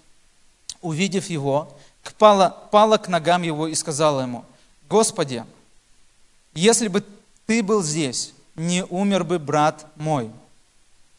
увидев 0.81 1.29
Его, 1.29 1.77
пала, 2.19 2.51
пала 2.71 2.97
к 2.99 3.09
ногам 3.09 3.43
Его 3.43 3.69
и 3.69 3.75
сказала 3.75 4.23
Ему, 4.23 4.45
«Господи, 4.89 5.45
если 6.55 6.89
бы 6.89 7.05
Ты 7.47 7.63
был 7.63 7.83
здесь, 7.83 8.33
не 8.55 8.85
умер 8.85 9.25
бы 9.25 9.39
брат 9.39 9.87
мой. 9.97 10.31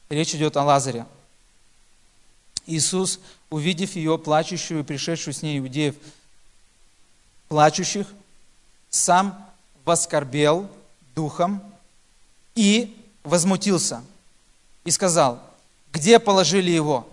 Речь 0.10 0.34
идет 0.34 0.58
о 0.58 0.64
Лазаре. 0.64 1.06
Иисус, 2.66 3.20
увидев 3.50 3.96
ее 3.96 4.18
плачущую 4.18 4.80
и 4.80 4.84
пришедшую 4.84 5.34
с 5.34 5.42
ней 5.44 5.60
иудеев, 5.60 5.96
плачущих, 7.56 8.06
сам 8.90 9.50
воскорбел 9.86 10.70
духом 11.16 11.64
и 12.54 13.02
возмутился. 13.24 14.04
И 14.84 14.92
сказал, 14.92 15.42
где 15.94 16.20
положили 16.20 16.70
его? 16.70 17.08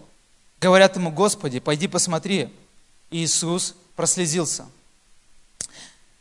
Говорят 0.60 0.96
ему, 0.96 1.12
Господи, 1.12 1.60
пойди 1.60 1.86
посмотри. 1.86 2.52
Иисус 3.12 3.76
прослезился. 3.94 4.66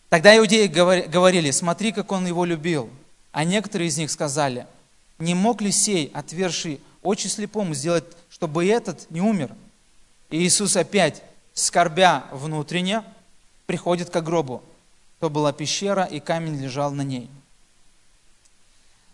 Тогда 0.09 0.37
иудеи 0.37 0.67
говорили, 0.67 1.49
смотри, 1.49 1.91
как 1.91 2.11
он 2.11 2.27
его 2.27 2.45
любил. 2.45 2.91
А 3.31 3.43
некоторые 3.43 3.87
из 3.87 3.97
них 3.97 4.11
сказали, 4.11 4.67
не 5.17 5.33
мог 5.33 5.63
ли 5.63 5.71
сей, 5.71 6.11
отверший 6.13 6.79
очи 7.01 7.25
слепому, 7.25 7.73
сделать, 7.73 8.03
чтобы 8.29 8.67
и 8.67 8.69
этот 8.69 9.09
не 9.09 9.19
умер? 9.19 9.55
И 10.29 10.37
Иисус 10.43 10.77
опять, 10.77 11.23
скорбя 11.55 12.25
внутренне, 12.31 13.03
приходит 13.71 14.09
к 14.09 14.21
гробу. 14.21 14.61
То 15.21 15.29
была 15.29 15.53
пещера, 15.53 16.03
и 16.03 16.19
камень 16.19 16.61
лежал 16.61 16.91
на 16.91 17.03
ней. 17.03 17.29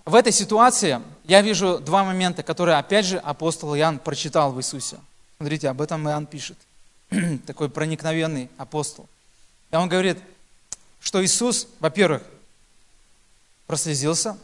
В 0.04 0.15
этой 0.15 0.32
ситуации 0.32 1.00
я 1.26 1.43
вижу 1.43 1.78
два 1.78 2.04
момента, 2.04 2.41
которые, 2.41 2.80
опять 2.80 3.06
же, 3.06 3.20
апостол 3.20 3.76
Иоанн 3.76 4.00
прочитал 4.00 4.52
в 4.52 4.58
Иисусе. 4.58 4.98
Смотрите, 5.38 5.70
об 5.70 5.80
этом 5.80 6.10
Иоанн 6.10 6.26
пишет. 6.26 6.58
Такой 7.46 7.70
проникновенный 7.70 8.50
апостол. 8.58 9.08
И 9.70 9.76
он 9.76 9.89
говорит, 9.89 10.17
что 11.02 11.24
Иисус, 11.24 11.67
во-первых, 11.80 12.24
прослезился. 13.67 14.39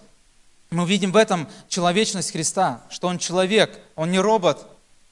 Мы 0.70 0.86
видим 0.86 1.12
в 1.12 1.18
этом 1.18 1.50
человечность 1.70 2.34
Христа, 2.34 2.84
что 2.92 3.08
Он 3.08 3.18
человек, 3.18 3.80
Он 3.96 4.12
не 4.12 4.20
робот, 4.20 4.64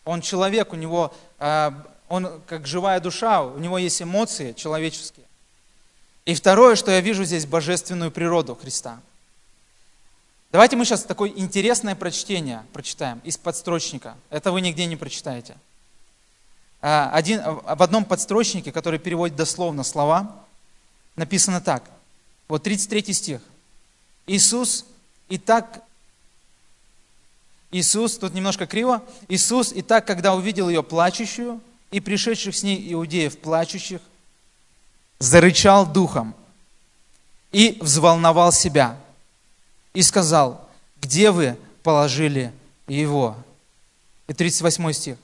Он 0.06 0.22
человек, 0.22 0.74
у 0.74 0.76
Него, 0.76 1.12
э, 1.40 1.72
Он 2.12 2.42
как 2.46 2.68
живая 2.68 3.00
душа, 3.00 3.42
у 3.42 3.58
Него 3.58 3.78
есть 3.78 4.02
эмоции 4.02 4.52
человеческие. 4.52 5.26
И 6.26 6.36
второе, 6.36 6.76
что 6.76 6.92
я 6.92 7.00
вижу 7.00 7.24
здесь, 7.24 7.46
божественную 7.46 8.12
природу 8.12 8.54
Христа. 8.54 9.00
Давайте 10.52 10.76
мы 10.76 10.84
сейчас 10.84 11.06
такое 11.06 11.30
интересное 11.30 11.96
прочтение 11.96 12.66
прочитаем 12.74 13.22
из 13.24 13.38
подстрочника. 13.38 14.18
Это 14.30 14.52
вы 14.52 14.60
нигде 14.60 14.88
не 14.88 14.98
прочитаете. 14.98 15.56
Э, 16.82 17.10
один, 17.14 17.42
в 17.44 17.82
одном 17.82 18.04
подстрочнике, 18.04 18.74
который 18.74 19.00
переводит 19.00 19.38
дословно 19.38 19.84
слова, 19.84 20.36
написано 21.16 21.62
так. 21.62 21.90
Вот 22.50 22.64
33 22.64 23.14
стих. 23.14 23.42
Иисус 24.28 24.86
и 25.30 25.38
так, 25.38 25.82
Иисус, 27.72 28.18
тут 28.18 28.34
немножко 28.34 28.68
криво, 28.68 29.02
Иисус 29.30 29.72
и 29.72 29.82
так, 29.82 30.06
когда 30.06 30.36
увидел 30.36 30.68
ее 30.68 30.84
плачущую 30.84 31.62
и 31.92 32.00
пришедших 32.00 32.56
с 32.56 32.64
ней 32.64 32.94
иудеев 32.94 33.38
плачущих, 33.38 34.02
зарычал 35.20 35.86
духом 35.86 36.34
и 37.52 37.78
взволновал 37.82 38.52
себя 38.52 38.98
и 39.94 40.02
сказал, 40.02 40.68
где 41.02 41.32
вы 41.32 41.58
положили 41.84 42.54
его? 42.88 43.38
И 44.28 44.34
38 44.34 44.94
стих. 44.94 45.18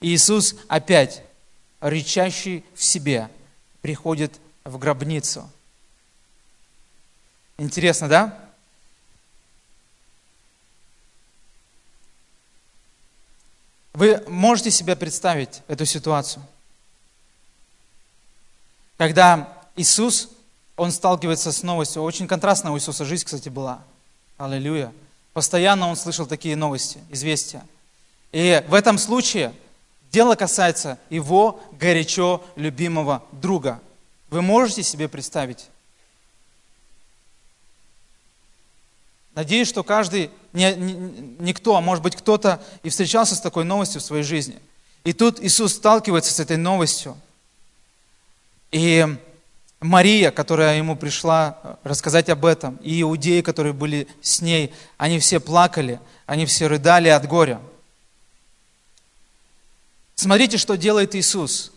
Иисус 0.00 0.54
опять, 0.68 1.22
рычащий 1.80 2.64
в 2.74 2.82
себе, 2.84 3.28
приходит 3.82 4.32
в 4.64 4.78
гробницу– 4.78 5.50
Интересно, 7.58 8.08
да? 8.08 8.38
Вы 13.96 14.22
можете 14.26 14.70
себе 14.70 14.94
представить 14.94 15.62
эту 15.68 15.86
ситуацию? 15.86 16.42
Когда 18.98 19.48
Иисус, 19.74 20.28
Он 20.76 20.92
сталкивается 20.92 21.50
с 21.50 21.62
новостью. 21.62 22.02
Очень 22.02 22.28
контрастная 22.28 22.72
у 22.72 22.76
Иисуса 22.76 23.06
жизнь, 23.06 23.24
кстати, 23.24 23.48
была. 23.48 23.80
Аллилуйя. 24.36 24.92
Постоянно 25.32 25.88
Он 25.88 25.96
слышал 25.96 26.26
такие 26.26 26.56
новости, 26.56 26.98
известия. 27.08 27.64
И 28.32 28.62
в 28.68 28.74
этом 28.74 28.98
случае 28.98 29.54
дело 30.12 30.34
касается 30.34 30.98
Его 31.08 31.58
горячо 31.72 32.44
любимого 32.54 33.24
друга. 33.32 33.80
Вы 34.28 34.42
можете 34.42 34.82
себе 34.82 35.08
представить? 35.08 35.68
Надеюсь, 39.36 39.68
что 39.68 39.84
каждый, 39.84 40.30
не, 40.54 40.74
не, 40.74 40.94
никто, 41.40 41.76
а 41.76 41.82
может 41.82 42.02
быть 42.02 42.16
кто-то 42.16 42.60
и 42.82 42.88
встречался 42.88 43.36
с 43.36 43.40
такой 43.40 43.64
новостью 43.64 44.00
в 44.00 44.04
своей 44.04 44.22
жизни. 44.22 44.58
И 45.04 45.12
тут 45.12 45.40
Иисус 45.40 45.74
сталкивается 45.74 46.32
с 46.32 46.40
этой 46.40 46.56
новостью. 46.56 47.14
И 48.72 49.06
Мария, 49.80 50.30
которая 50.30 50.78
ему 50.78 50.96
пришла 50.96 51.78
рассказать 51.84 52.30
об 52.30 52.46
этом, 52.46 52.76
и 52.76 53.02
иудеи, 53.02 53.42
которые 53.42 53.74
были 53.74 54.08
с 54.22 54.40
ней, 54.40 54.72
они 54.96 55.18
все 55.18 55.38
плакали, 55.38 56.00
они 56.24 56.46
все 56.46 56.66
рыдали 56.66 57.08
от 57.08 57.28
горя. 57.28 57.60
Смотрите, 60.14 60.56
что 60.56 60.78
делает 60.78 61.14
Иисус. 61.14 61.72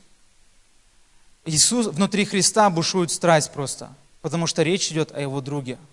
Иисус 1.43 1.87
внутри 1.87 2.23
Христа 2.23 2.69
бушует 2.69 3.11
страсть 3.11 3.51
просто, 3.51 3.93
потому 4.21 4.47
что 4.47 4.63
речь 4.63 4.89
идет 4.93 5.11
о 5.11 5.19
его 5.19 5.41
друге– 5.41 5.77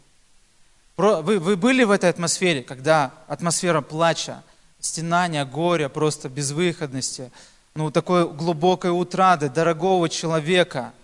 вы, 0.96 1.38
вы 1.38 1.56
были 1.56 1.85
в 1.85 1.90
этой 1.90 2.09
атмосфере, 2.09 2.62
когда 2.62 3.12
атмосфера 3.28 3.82
плача, 3.82 4.42
стенания, 4.80 5.44
горя, 5.44 5.88
просто 5.88 6.28
безвыходности, 6.28 7.30
ну, 7.74 7.90
такой 7.90 8.28
глубокой 8.32 8.90
утраты 8.90 9.50
дорогого 9.50 10.09
человека. 10.09 10.94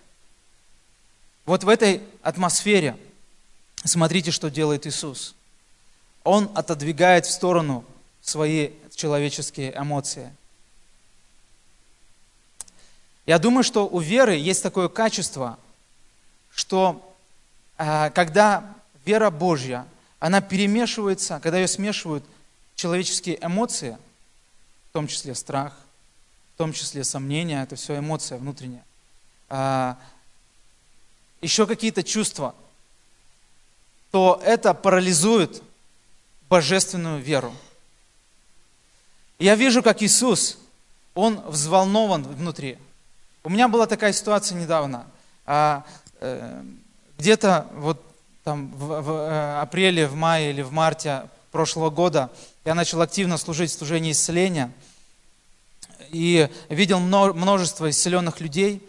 Вот 1.44 1.64
в 1.64 1.68
этой 1.68 2.00
атмосфере 2.22 2.96
смотрите, 3.84 4.30
что 4.30 4.50
делает 4.50 4.86
Иисус. 4.86 5.34
Он 6.24 6.50
отодвигает 6.54 7.26
в 7.26 7.30
сторону 7.30 7.84
свои 8.22 8.70
человеческие 8.94 9.76
эмоции. 9.76 10.32
Я 13.26 13.38
думаю, 13.38 13.62
что 13.62 13.86
у 13.86 14.00
веры 14.00 14.34
есть 14.34 14.62
такое 14.62 14.88
качество, 14.88 15.58
что 16.50 17.14
э, 17.78 18.10
когда 18.10 18.74
вера 19.04 19.30
Божья, 19.30 19.86
она 20.18 20.40
перемешивается, 20.40 21.40
когда 21.40 21.58
ее 21.58 21.68
смешивают 21.68 22.24
человеческие 22.74 23.38
эмоции, 23.44 23.98
в 24.90 24.92
том 24.92 25.06
числе 25.06 25.34
страх, 25.34 25.74
в 26.54 26.58
том 26.58 26.72
числе 26.72 27.04
сомнения, 27.04 27.62
это 27.62 27.76
все 27.76 27.98
эмоция 27.98 28.38
внутренняя. 28.38 28.84
А, 29.48 29.98
еще 31.40 31.66
какие-то 31.66 32.02
чувства, 32.02 32.54
то 34.10 34.40
это 34.44 34.74
парализует 34.74 35.62
божественную 36.48 37.20
веру. 37.20 37.52
Я 39.38 39.56
вижу, 39.56 39.82
как 39.82 40.02
Иисус, 40.02 40.58
Он 41.14 41.40
взволнован 41.46 42.22
внутри. 42.22 42.78
У 43.42 43.50
меня 43.50 43.68
была 43.68 43.86
такая 43.86 44.12
ситуация 44.12 44.58
недавно. 44.60 45.06
А, 45.46 45.84
э, 46.20 46.62
где-то 47.18 47.66
вот 47.74 48.00
там, 48.44 48.72
в, 48.72 49.02
в 49.02 49.10
э, 49.10 49.60
апреле, 49.60 50.06
в 50.06 50.14
мае 50.14 50.50
или 50.50 50.62
в 50.62 50.72
марте 50.72 51.28
прошлого 51.52 51.90
года 51.90 52.30
я 52.64 52.74
начал 52.74 53.00
активно 53.00 53.36
служить 53.38 53.70
в 53.70 53.78
служении 53.78 54.12
исцеления 54.12 54.72
и 56.10 56.48
видел 56.68 56.98
множество 56.98 57.88
исцеленных 57.88 58.40
людей. 58.40 58.86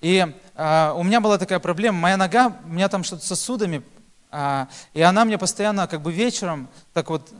И 0.00 0.26
э, 0.54 0.92
у 0.96 1.02
меня 1.02 1.20
была 1.20 1.38
такая 1.38 1.58
проблема, 1.58 1.98
моя 1.98 2.16
нога, 2.16 2.56
у 2.64 2.68
меня 2.68 2.88
там 2.88 3.04
что-то 3.04 3.22
с 3.22 3.28
сосудами, 3.28 3.82
э, 4.32 4.66
и 4.92 5.00
она 5.02 5.24
мне 5.24 5.38
постоянно 5.38 5.86
как 5.86 6.02
бы 6.02 6.12
вечером 6.12 6.68
так 6.92 7.08
вот, 7.10 7.30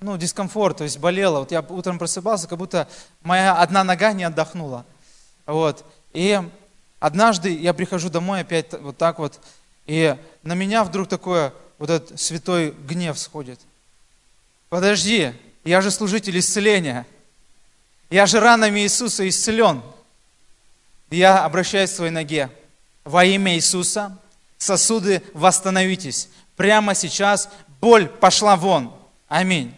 ну, 0.00 0.16
дискомфорт, 0.16 0.78
то 0.78 0.84
есть 0.84 0.98
болела. 0.98 1.38
Вот 1.38 1.52
я 1.52 1.60
утром 1.60 1.98
просыпался, 1.98 2.48
как 2.48 2.58
будто 2.58 2.88
моя 3.22 3.54
одна 3.54 3.84
нога 3.84 4.12
не 4.12 4.24
отдохнула. 4.24 4.84
Вот. 5.46 5.84
И 6.12 6.40
однажды 6.98 7.56
я 7.56 7.72
прихожу 7.72 8.10
домой 8.10 8.40
опять 8.40 8.72
вот 8.80 8.98
так 8.98 9.18
вот, 9.18 9.40
и 9.86 10.16
на 10.42 10.54
меня 10.54 10.84
вдруг 10.84 11.08
такое, 11.08 11.52
вот 11.78 11.90
этот 11.90 12.20
святой 12.20 12.70
гнев 12.70 13.18
сходит. 13.18 13.60
Подожди, 14.68 15.32
я 15.64 15.80
же 15.80 15.90
служитель 15.90 16.38
исцеления. 16.38 17.06
Я 18.10 18.26
же 18.26 18.40
ранами 18.40 18.80
Иисуса 18.80 19.28
исцелен. 19.28 19.82
Я 21.10 21.44
обращаюсь 21.44 21.90
к 21.90 21.96
своей 21.96 22.10
ноге. 22.10 22.50
Во 23.04 23.24
имя 23.24 23.54
Иисуса 23.54 24.18
сосуды 24.58 25.22
восстановитесь. 25.32 26.28
Прямо 26.56 26.94
сейчас 26.94 27.48
боль 27.80 28.08
пошла 28.08 28.56
вон. 28.56 28.92
Аминь. 29.28 29.74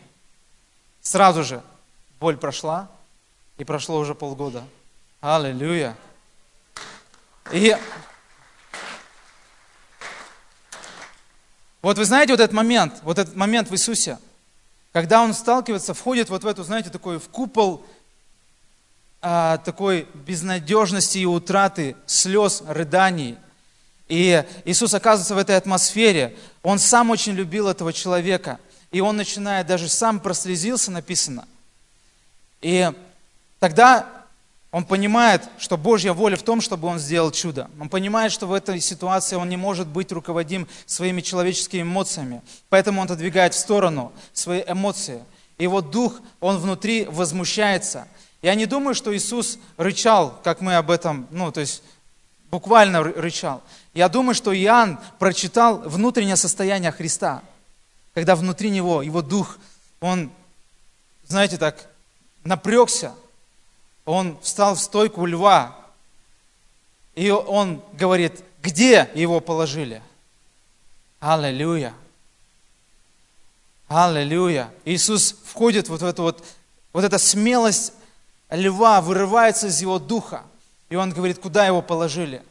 Сразу 1.00 1.44
же 1.44 1.62
боль 2.18 2.36
прошла, 2.36 2.88
и 3.58 3.64
прошло 3.64 3.98
уже 3.98 4.14
полгода. 4.14 4.64
Аллилуйя. 5.20 5.96
И 7.52 7.76
Вот 11.86 11.98
вы 11.98 12.04
знаете 12.04 12.32
вот 12.32 12.40
этот 12.40 12.52
момент, 12.52 12.94
вот 13.04 13.16
этот 13.16 13.36
момент 13.36 13.70
в 13.70 13.72
Иисусе, 13.72 14.18
когда 14.92 15.22
Он 15.22 15.32
сталкивается, 15.32 15.94
входит 15.94 16.30
вот 16.30 16.42
в 16.42 16.46
эту, 16.48 16.64
знаете, 16.64 16.90
такой 16.90 17.20
в 17.20 17.28
купол 17.28 17.86
а, 19.22 19.58
такой 19.58 20.08
безнадежности 20.12 21.18
и 21.18 21.26
утраты, 21.26 21.94
слез, 22.04 22.64
рыданий. 22.66 23.36
И 24.08 24.44
Иисус 24.64 24.94
оказывается 24.94 25.36
в 25.36 25.38
этой 25.38 25.56
атмосфере. 25.56 26.36
Он 26.64 26.80
сам 26.80 27.10
очень 27.10 27.34
любил 27.34 27.68
этого 27.68 27.92
человека. 27.92 28.58
И 28.90 29.00
он 29.00 29.16
начинает, 29.16 29.68
даже 29.68 29.88
сам 29.88 30.18
прослезился, 30.18 30.90
написано. 30.90 31.46
И 32.62 32.90
тогда 33.60 34.25
он 34.76 34.84
понимает, 34.84 35.42
что 35.58 35.78
Божья 35.78 36.12
воля 36.12 36.36
в 36.36 36.42
том, 36.42 36.60
чтобы 36.60 36.86
он 36.86 36.98
сделал 36.98 37.30
чудо. 37.30 37.70
Он 37.80 37.88
понимает, 37.88 38.30
что 38.30 38.46
в 38.46 38.52
этой 38.52 38.78
ситуации 38.78 39.34
он 39.34 39.48
не 39.48 39.56
может 39.56 39.86
быть 39.86 40.12
руководим 40.12 40.68
своими 40.84 41.22
человеческими 41.22 41.80
эмоциями. 41.80 42.42
Поэтому 42.68 43.00
он 43.00 43.06
отодвигает 43.06 43.54
в 43.54 43.58
сторону 43.58 44.12
свои 44.34 44.62
эмоции. 44.68 45.24
Его 45.56 45.80
дух, 45.80 46.20
он 46.40 46.58
внутри 46.58 47.06
возмущается. 47.06 48.06
Я 48.42 48.54
не 48.54 48.66
думаю, 48.66 48.94
что 48.94 49.16
Иисус 49.16 49.58
рычал, 49.78 50.38
как 50.44 50.60
мы 50.60 50.74
об 50.74 50.90
этом, 50.90 51.26
ну, 51.30 51.50
то 51.50 51.60
есть 51.60 51.82
буквально 52.50 53.02
рычал. 53.02 53.62
Я 53.94 54.10
думаю, 54.10 54.34
что 54.34 54.54
Иоанн 54.54 54.98
прочитал 55.18 55.78
внутреннее 55.88 56.36
состояние 56.36 56.92
Христа, 56.92 57.42
когда 58.12 58.36
внутри 58.36 58.68
него, 58.68 59.00
его 59.00 59.22
дух, 59.22 59.56
он, 60.02 60.30
знаете, 61.26 61.56
так 61.56 61.88
напрягся, 62.44 63.14
он 64.06 64.38
встал 64.40 64.76
в 64.76 64.80
стойку 64.80 65.26
льва, 65.26 65.76
и 67.14 67.30
он 67.30 67.82
говорит, 67.92 68.42
где 68.62 69.10
его 69.14 69.40
положили? 69.40 70.02
Аллилуйя. 71.20 71.92
Аллилуйя. 73.88 74.70
Иисус 74.84 75.36
входит 75.44 75.88
вот 75.88 76.02
в 76.02 76.04
эту 76.04 76.22
вот, 76.22 76.44
вот 76.92 77.04
эта 77.04 77.18
смелость 77.18 77.92
льва 78.50 79.00
вырывается 79.00 79.66
из 79.66 79.80
его 79.80 79.98
духа. 79.98 80.42
И 80.88 80.94
он 80.94 81.12
говорит, 81.12 81.38
куда 81.38 81.66
его 81.66 81.82
положили? 81.82 82.42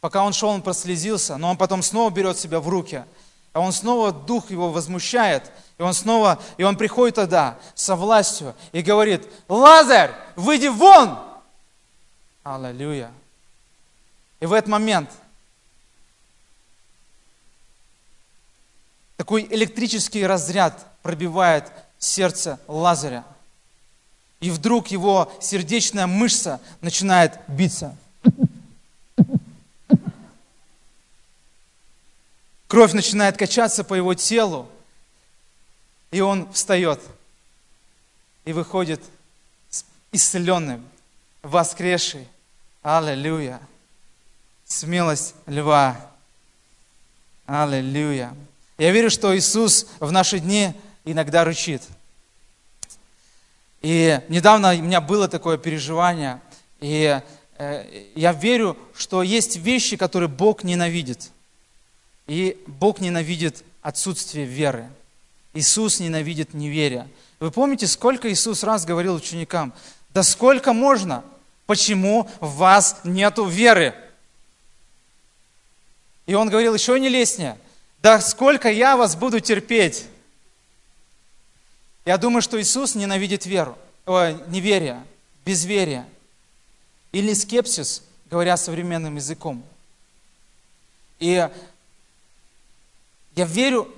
Пока 0.00 0.24
он 0.24 0.32
шел, 0.32 0.48
он 0.48 0.62
прослезился, 0.62 1.36
но 1.36 1.50
он 1.50 1.56
потом 1.56 1.82
снова 1.82 2.10
берет 2.10 2.36
себя 2.38 2.60
в 2.60 2.68
руки. 2.68 3.04
А 3.52 3.60
он 3.60 3.72
снова, 3.72 4.12
дух 4.12 4.50
его 4.50 4.70
возмущает– 4.70 5.50
и 5.78 5.82
он 5.82 5.92
снова, 5.92 6.40
и 6.56 6.62
он 6.62 6.76
приходит 6.76 7.16
тогда 7.16 7.58
со 7.74 7.96
властью 7.96 8.54
и 8.72 8.82
говорит, 8.82 9.28
Лазарь, 9.48 10.12
выйди 10.36 10.68
вон! 10.68 11.18
Аллилуйя. 12.44 13.10
И 14.40 14.46
в 14.46 14.52
этот 14.52 14.68
момент 14.68 15.10
такой 19.16 19.46
электрический 19.50 20.26
разряд 20.26 20.86
пробивает 21.02 21.72
сердце 21.98 22.60
Лазаря. 22.68 23.24
И 24.40 24.50
вдруг 24.50 24.88
его 24.88 25.32
сердечная 25.40 26.06
мышца 26.06 26.60
начинает 26.82 27.40
биться. 27.48 27.96
Кровь 32.68 32.92
начинает 32.92 33.36
качаться 33.36 33.84
по 33.84 33.94
его 33.94 34.14
телу. 34.14 34.68
И 36.14 36.20
он 36.20 36.48
встает 36.52 37.00
и 38.44 38.52
выходит 38.52 39.00
исцеленным, 40.12 40.88
воскресший. 41.42 42.28
Аллилуйя. 42.84 43.60
Смелость 44.64 45.34
льва. 45.46 45.96
Аллилуйя. 47.46 48.32
Я 48.78 48.92
верю, 48.92 49.10
что 49.10 49.36
Иисус 49.36 49.88
в 49.98 50.12
наши 50.12 50.38
дни 50.38 50.72
иногда 51.04 51.42
рычит. 51.42 51.82
И 53.82 54.20
недавно 54.28 54.72
у 54.72 54.82
меня 54.82 55.00
было 55.00 55.26
такое 55.26 55.58
переживание, 55.58 56.40
и 56.78 57.20
э, 57.58 58.06
я 58.14 58.32
верю, 58.32 58.78
что 58.96 59.24
есть 59.24 59.56
вещи, 59.56 59.96
которые 59.96 60.28
Бог 60.28 60.62
ненавидит. 60.62 61.32
И 62.28 62.62
Бог 62.68 63.00
ненавидит 63.00 63.64
отсутствие 63.82 64.46
веры. 64.46 64.88
Иисус 65.54 66.00
ненавидит 66.00 66.52
неверие. 66.52 67.08
Вы 67.38 67.50
помните, 67.50 67.86
сколько 67.86 68.30
Иисус 68.30 68.64
раз 68.64 68.84
говорил 68.84 69.14
ученикам, 69.14 69.72
да 70.10 70.22
сколько 70.22 70.72
можно? 70.72 71.24
Почему 71.66 72.28
в 72.40 72.56
вас 72.56 73.00
нету 73.04 73.46
веры? 73.46 73.94
И 76.26 76.34
он 76.34 76.48
говорил 76.48 76.74
еще 76.74 76.98
не 76.98 77.08
лестнее, 77.08 77.56
да 78.02 78.20
сколько 78.20 78.70
я 78.70 78.96
вас 78.96 79.16
буду 79.16 79.40
терпеть? 79.40 80.06
Я 82.04 82.18
думаю, 82.18 82.42
что 82.42 82.60
Иисус 82.60 82.94
ненавидит 82.94 83.46
веру, 83.46 83.78
о, 84.04 84.32
неверие, 84.48 85.02
безверие 85.44 86.06
или 87.12 87.32
скепсис, 87.32 88.02
говоря 88.28 88.56
современным 88.56 89.16
языком. 89.16 89.64
И 91.18 91.48
я 93.36 93.44
верю 93.46 93.88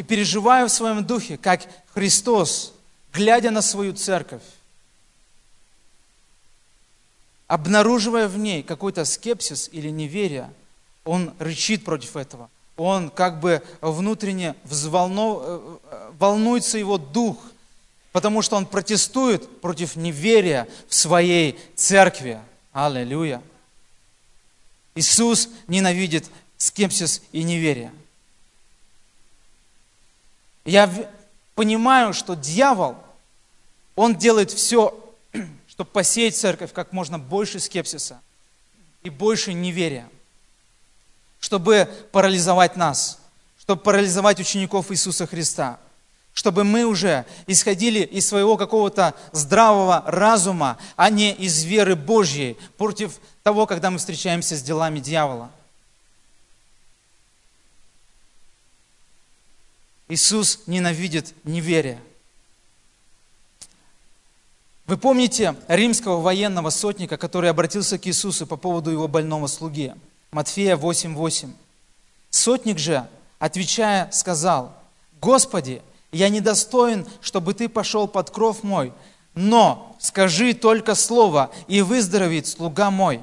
и 0.00 0.02
переживаю 0.02 0.66
в 0.68 0.72
своем 0.72 1.04
духе, 1.04 1.36
как 1.36 1.60
Христос, 1.92 2.72
глядя 3.12 3.50
на 3.50 3.60
свою 3.60 3.92
церковь, 3.92 4.42
обнаруживая 7.46 8.26
в 8.26 8.38
ней 8.38 8.62
какой-то 8.62 9.04
скепсис 9.04 9.68
или 9.70 9.90
неверие, 9.90 10.50
он 11.04 11.34
рычит 11.38 11.84
против 11.84 12.16
этого– 12.16 12.48
он 12.82 13.10
как 13.10 13.40
бы 13.40 13.62
внутренне 13.82 14.54
взволнов... 14.64 15.42
Э, 15.42 15.78
э, 15.90 16.12
волнуется 16.18 16.78
его 16.78 16.96
дух, 16.96 17.36
потому 18.10 18.40
что 18.40 18.56
он 18.56 18.64
протестует 18.64 19.60
против 19.60 19.96
неверия 19.96 20.66
в 20.88 20.94
своей 20.94 21.60
церкви. 21.76 22.40
Аллилуйя. 22.72 23.42
Иисус 24.94 25.50
ненавидит 25.68 26.24
скепсис 26.56 27.20
и 27.32 27.42
неверие. 27.42 27.92
Я 30.64 30.90
понимаю, 31.54 32.12
что 32.12 32.34
дьявол, 32.34 32.96
он 33.96 34.16
делает 34.16 34.50
все, 34.50 34.98
чтобы 35.68 35.90
посеять 35.90 36.36
церковь 36.36 36.72
как 36.72 36.92
можно 36.92 37.18
больше 37.18 37.60
скепсиса 37.60 38.20
и 39.02 39.10
больше 39.10 39.52
неверия 39.52 40.08
чтобы 41.40 41.88
парализовать 42.12 42.76
нас, 42.76 43.18
чтобы 43.58 43.82
парализовать 43.82 44.38
учеников 44.38 44.92
Иисуса 44.92 45.26
Христа, 45.26 45.80
чтобы 46.32 46.64
мы 46.64 46.84
уже 46.84 47.24
исходили 47.46 48.00
из 48.00 48.28
своего 48.28 48.56
какого-то 48.56 49.14
здравого 49.32 50.04
разума, 50.06 50.78
а 50.96 51.10
не 51.10 51.32
из 51.32 51.64
веры 51.64 51.96
Божьей 51.96 52.56
против 52.76 53.18
того, 53.42 53.66
когда 53.66 53.90
мы 53.90 53.98
встречаемся 53.98 54.56
с 54.56 54.62
делами 54.62 55.00
дьявола. 55.00 55.50
Иисус 60.10 60.60
ненавидит 60.66 61.34
неверие. 61.44 61.98
Вы 64.86 64.98
помните 64.98 65.54
римского 65.68 66.20
военного 66.20 66.70
сотника, 66.70 67.16
который 67.16 67.48
обратился 67.48 67.98
к 67.98 68.06
Иисусу 68.06 68.46
по 68.46 68.56
поводу 68.56 68.90
его 68.90 69.08
больного 69.08 69.46
слуги– 69.46 69.94
Матфея 70.30 70.76
8:8. 70.76 71.50
Сотник 72.30 72.78
же, 72.78 73.06
отвечая, 73.38 74.08
сказал, 74.12 74.72
«Господи, 75.20 75.82
я 76.12 76.28
недостоин, 76.28 77.06
чтобы 77.20 77.52
Ты 77.54 77.68
пошел 77.68 78.06
под 78.06 78.30
кров 78.30 78.62
мой, 78.62 78.92
но 79.34 79.96
скажи 79.98 80.54
только 80.54 80.94
слово, 80.94 81.50
и 81.66 81.82
выздоровеет 81.82 82.46
слуга 82.46 82.90
мой. 82.90 83.20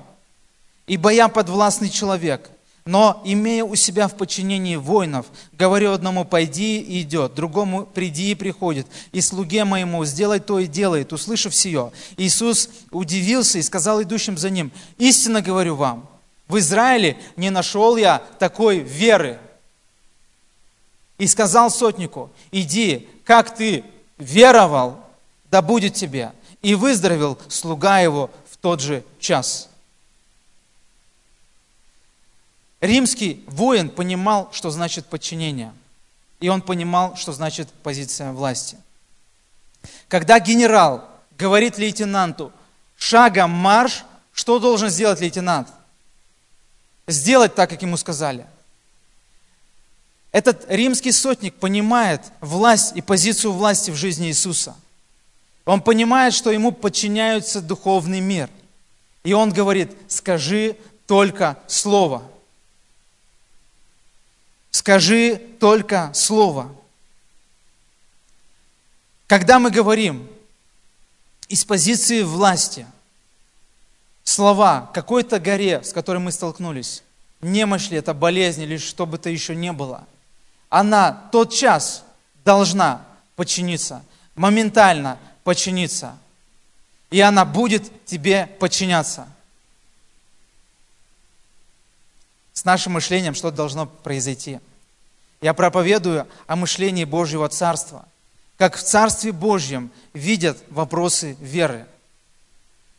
Ибо 0.85 1.11
я 1.11 1.27
подвластный 1.27 1.89
человек, 1.89 2.49
но, 2.87 3.21
имея 3.25 3.65
у 3.65 3.75
себя 3.75 4.07
в 4.07 4.15
подчинении 4.15 4.77
воинов, 4.77 5.25
говорю 5.51 5.91
одному, 5.91 6.23
пойди 6.23 6.79
и 6.79 7.01
идет, 7.01 7.35
другому, 7.35 7.85
приди 7.85 8.31
и 8.31 8.35
приходит, 8.35 8.87
и 9.11 9.19
слуге 9.19 9.65
моему, 9.65 10.05
сделай 10.05 10.39
то 10.39 10.57
и 10.57 10.67
делает, 10.67 11.11
услышав 11.11 11.53
сие. 11.53 11.91
Иисус 12.15 12.69
удивился 12.91 13.59
и 13.59 13.61
сказал 13.61 14.01
идущим 14.01 14.37
за 14.37 14.49
ним, 14.49 14.71
истинно 14.97 15.41
говорю 15.41 15.75
вам, 15.75 16.09
в 16.47 16.57
Израиле 16.59 17.17
не 17.35 17.49
нашел 17.49 17.97
я 17.97 18.23
такой 18.39 18.79
веры. 18.79 19.37
И 21.17 21.27
сказал 21.27 21.69
сотнику, 21.69 22.29
иди, 22.51 23.09
как 23.25 23.53
ты 23.53 23.83
веровал, 24.17 24.97
да 25.51 25.61
будет 25.61 25.93
тебе. 25.93 26.31
И 26.61 26.73
выздоровел 26.73 27.37
слуга 27.49 27.99
его 27.99 28.29
в 28.49 28.55
тот 28.57 28.79
же 28.79 29.03
час. 29.19 29.69
Римский 32.81 33.43
воин 33.47 33.89
понимал, 33.89 34.49
что 34.51 34.69
значит 34.69 35.05
подчинение. 35.07 35.73
И 36.39 36.49
он 36.49 36.61
понимал, 36.61 37.15
что 37.15 37.31
значит 37.31 37.67
позиция 37.83 38.31
власти. 38.31 38.77
Когда 40.07 40.39
генерал 40.39 41.07
говорит 41.37 41.77
лейтенанту, 41.77 42.51
шагом 42.97 43.51
марш, 43.51 44.03
что 44.33 44.59
должен 44.59 44.89
сделать 44.89 45.19
лейтенант? 45.19 45.67
сделать 47.07 47.55
так, 47.55 47.69
как 47.69 47.81
ему 47.81 47.97
сказали. 47.97 48.45
Этот 50.31 50.65
римский 50.69 51.11
сотник 51.11 51.55
понимает 51.55 52.21
власть 52.41 52.95
и 52.95 53.01
позицию 53.01 53.53
власти 53.53 53.91
в 53.91 53.95
жизни 53.95 54.27
Иисуса. 54.27 54.75
Он 55.65 55.81
понимает, 55.81 56.33
что 56.33 56.51
ему 56.51 56.71
подчиняется 56.71 57.61
духовный 57.61 58.19
мир. 58.19 58.49
И 59.23 59.33
он 59.33 59.51
говорит, 59.51 59.91
скажи 60.07 60.77
только 61.07 61.57
слово. 61.67 62.23
Скажи 64.71 65.37
только 65.59 66.11
слово. 66.13 66.73
Когда 69.27 69.59
мы 69.59 69.71
говорим 69.71 70.27
из 71.47 71.65
позиции 71.65 72.23
власти– 72.23 72.85
слова 74.27 74.89
какой-то 74.93 75.39
горе, 75.39 75.81
с 75.83 75.93
которой 75.93 76.17
мы 76.17 76.33
столкнулись, 76.33 77.01
немощь 77.41 77.89
ли 77.89 77.97
это, 77.97 78.13
болезнь 78.13 78.61
или 78.61 78.77
что 78.77 79.05
бы 79.05 79.17
то 79.17 79.29
еще 79.29 79.55
не 79.55 79.71
было, 79.71 80.05
она 80.69 81.13
тот 81.31 81.53
час 81.53 82.03
должна 82.43 83.05
подчиниться, 83.37 84.03
моментально 84.35 85.17
подчиниться. 85.45 86.17
И 87.09 87.21
она 87.21 87.45
будет 87.45 88.05
тебе 88.05 88.47
подчиняться. 88.59 89.27
С 92.57 92.65
нашим 92.65 92.93
мышлением 92.93 93.35
что 93.35 93.51
должно 93.51 93.85
произойти? 93.85 94.59
Я 95.41 95.53
проповедую 95.53 96.27
о 96.47 96.55
мышлении 96.55 97.03
Божьего 97.03 97.47
Царства. 97.47 98.03
Как 98.57 98.77
в 98.77 98.81
Царстве 98.81 99.31
Божьем 99.31 99.91
видят 100.15 100.57
вопросы 100.71 101.37
веры. 101.39 101.85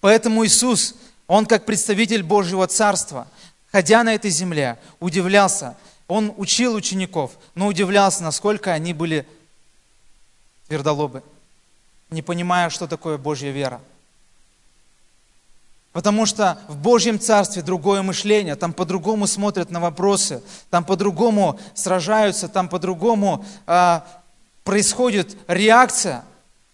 Поэтому 0.00 0.46
Иисус 0.46 0.94
он, 1.26 1.44
как 1.44 1.66
представитель 1.66 2.22
Божьего 2.22 2.68
Царства, 2.68 3.26
ходя 3.72 4.04
на 4.04 4.14
этой 4.14 4.30
земле, 4.30 4.78
удивлялся. 5.00 5.76
Он 6.06 6.32
учил 6.36 6.74
учеников, 6.74 7.32
но 7.56 7.66
удивлялся, 7.66 8.22
насколько 8.22 8.72
они 8.72 8.94
были 8.94 9.26
твердолобы, 10.68 11.24
не 12.10 12.22
понимая, 12.22 12.70
что 12.70 12.86
такое 12.86 13.18
Божья 13.18 13.50
вера. 13.50 13.80
Потому 15.92 16.26
что 16.26 16.58
в 16.68 16.76
Божьем 16.76 17.18
Царстве 17.18 17.62
другое 17.62 18.02
мышление, 18.02 18.56
там 18.56 18.72
по-другому 18.72 19.26
смотрят 19.26 19.70
на 19.70 19.80
вопросы, 19.80 20.42
там 20.70 20.84
по-другому 20.84 21.58
сражаются, 21.74 22.48
там 22.48 22.68
по-другому 22.68 23.44
а, 23.66 24.06
происходит 24.64 25.36
реакция 25.48 26.24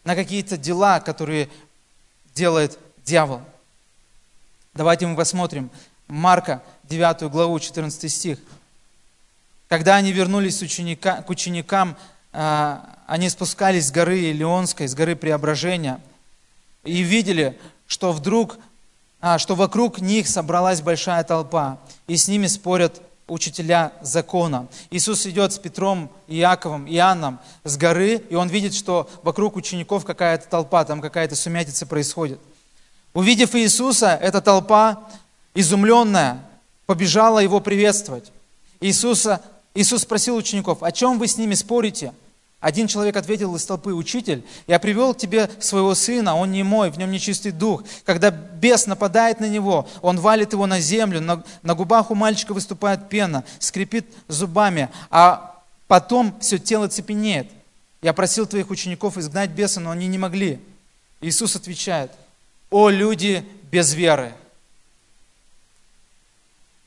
на 0.05 0.15
какие-то 0.15 0.57
дела, 0.57 1.01
которые 1.01 1.49
делает 2.35 2.79
дьявол. 3.05 3.41
Давайте 4.75 5.07
мы 5.07 5.17
посмотрим 5.17 5.71
Марка, 6.09 6.62
9 6.85 7.31
главу, 7.31 7.59
14 7.59 8.12
стих. 8.12 8.39
Когда 9.69 9.97
они 9.97 10.12
вернулись 10.12 10.61
ученика, 10.61 11.23
к 11.23 11.31
ученикам, 11.31 11.97
а, 12.33 12.99
они 13.07 13.29
спускались 13.29 13.87
с 13.87 13.93
горы 13.93 14.19
Илионской, 14.19 14.89
с 14.89 14.95
горы 14.95 15.15
Преображения, 15.17 16.01
и 16.83 17.03
видели, 17.03 17.59
что 17.87 18.12
вдруг, 18.12 18.59
что 19.39 19.55
вокруг 19.55 20.01
них 20.01 20.29
собралась 20.29 20.81
большая 20.81 21.25
толпа, 21.25 21.79
и 22.07 22.16
с 22.16 22.29
ними 22.29 22.47
спорят 22.47 23.01
учителя 23.27 23.93
закона. 24.03 24.66
Иисус 24.91 25.27
идет 25.27 25.53
с 25.53 25.59
Петром, 25.59 26.11
Иаковом, 26.29 26.87
Иоанном 26.87 27.39
с 27.64 27.77
горы, 27.77 28.22
и 28.29 28.35
он 28.35 28.49
видит, 28.49 28.75
что 28.75 29.09
вокруг 29.22 29.57
учеников 29.57 30.05
какая-то 30.05 30.49
толпа, 30.49 30.85
там 30.85 31.01
какая-то 31.01 31.37
сумятица 31.37 31.87
происходит– 31.87 32.39
Увидев 33.14 33.55
Иисуса, 33.55 34.18
эта 34.20 34.41
толпа, 34.41 35.05
изумленная, 35.55 36.45
побежала 36.85 37.39
его 37.39 37.61
приветствовать. 37.61 38.33
Иисуса, 38.81 39.41
Иисус 39.75 40.03
спросил 40.03 40.35
учеников, 40.35 40.83
о 40.83 40.91
чем 40.91 41.20
вы 41.20 41.29
с 41.29 41.39
ними 41.39 41.55
спорите? 41.55 42.12
Один 42.65 42.87
человек 42.87 43.15
ответил 43.17 43.55
из 43.57 43.67
толпы, 43.67 43.93
«Учитель, 43.93 44.43
я 44.67 44.79
привел 44.79 45.12
к 45.12 45.19
тебе 45.19 45.51
своего 45.61 45.95
сына, 45.95 46.35
он 46.35 46.51
не 46.51 46.62
мой, 46.62 46.91
в 46.91 46.97
нем 46.97 47.11
нечистый 47.11 47.53
дух. 47.53 47.85
Когда 48.07 48.31
бес 48.31 48.87
нападает 48.87 49.39
на 49.39 49.47
него, 49.47 49.87
он 50.01 50.19
валит 50.19 50.55
его 50.55 50.65
на 50.65 50.81
землю, 50.81 51.21
на, 51.21 51.45
на 51.62 51.75
губах 51.75 52.11
у 52.11 52.15
мальчика 52.15 52.55
выступает 52.55 53.11
пена, 53.11 53.45
скрипит 53.59 54.07
зубами, 54.29 54.89
а 55.11 55.61
потом 55.89 56.35
все 56.41 56.57
тело 56.57 56.89
цепенеет. 56.89 57.51
Я 58.01 58.15
просил 58.15 58.47
твоих 58.47 58.71
учеников 58.71 59.19
изгнать 59.19 59.51
беса, 59.51 59.81
но 59.81 59.91
они 59.91 60.07
не 60.07 60.17
могли». 60.17 60.59
Иисус 61.21 61.57
отвечает, 61.57 62.12
«О 62.71 62.89
люди 62.89 63.45
без 63.71 63.93
веры! 63.93 64.33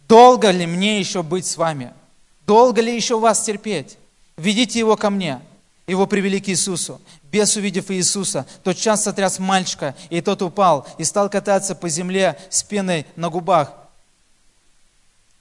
Долго 0.09 0.49
ли 0.49 0.65
мне 0.65 0.99
еще 0.99 1.21
быть 1.21 1.45
с 1.45 1.55
вами? 1.55 1.93
Долго 2.47 2.81
ли 2.81 2.95
еще 2.95 3.19
вас 3.19 3.43
терпеть? 3.43 3.99
Ведите 4.37 4.79
его 4.79 4.97
ко 4.97 5.11
мне». 5.11 5.39
Его 5.87 6.05
привели 6.05 6.41
к 6.41 6.49
Иисусу. 6.49 7.01
Бес, 7.23 7.55
увидев 7.55 7.89
Иисуса, 7.89 8.45
тот 8.63 8.75
час 8.75 9.03
сотряс 9.03 9.39
мальчика, 9.39 9.95
и 10.09 10.19
тот 10.19 10.41
упал, 10.41 10.85
и 10.97 11.05
стал 11.05 11.29
кататься 11.29 11.75
по 11.75 11.87
земле 11.87 12.37
с 12.49 12.61
пеной 12.61 13.05
на 13.15 13.29
губах. 13.29 13.73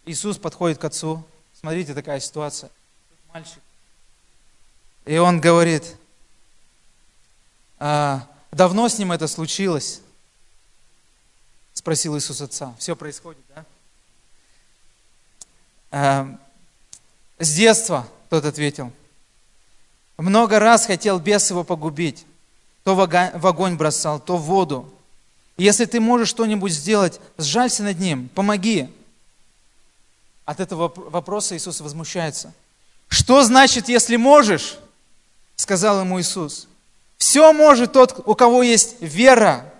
Иисус 0.04 0.38
подходит 0.38 0.78
к 0.78 0.84
отцу. 0.84 1.24
Смотрите, 1.58 1.94
такая 1.94 2.20
ситуация. 2.20 2.70
Мальчик. 3.34 3.58
И 5.04 5.18
он 5.18 5.40
говорит, 5.40 5.96
а, 7.80 8.28
давно 8.52 8.88
с 8.88 8.98
ним 8.98 9.10
это 9.10 9.26
случилось? 9.26 10.00
Спросил 11.74 12.16
Иисус 12.16 12.40
отца. 12.40 12.72
Все 12.78 12.94
происходит, 12.94 13.42
да? 13.52 13.64
А, 15.90 16.38
с 17.40 17.52
детства, 17.52 18.06
тот 18.30 18.44
ответил. 18.44 18.92
Много 20.18 20.58
раз 20.58 20.86
хотел 20.86 21.18
бес 21.18 21.50
его 21.50 21.62
погубить. 21.62 22.24
То 22.84 22.94
в 22.94 23.46
огонь 23.46 23.76
бросал, 23.76 24.20
то 24.20 24.36
в 24.36 24.42
воду. 24.42 24.88
если 25.56 25.86
ты 25.86 26.00
можешь 26.00 26.28
что-нибудь 26.28 26.72
сделать, 26.72 27.20
сжалься 27.36 27.82
над 27.82 27.98
ним, 27.98 28.28
помоги. 28.28 28.88
От 30.44 30.60
этого 30.60 30.92
вопроса 30.94 31.56
Иисус 31.56 31.80
возмущается. 31.80 32.52
Что 33.08 33.42
значит, 33.42 33.88
если 33.88 34.16
можешь? 34.16 34.78
Сказал 35.56 36.00
ему 36.00 36.20
Иисус. 36.20 36.68
Все 37.18 37.52
может 37.52 37.92
тот, 37.92 38.22
у 38.26 38.34
кого 38.34 38.62
есть 38.62 38.96
вера. 39.00 39.72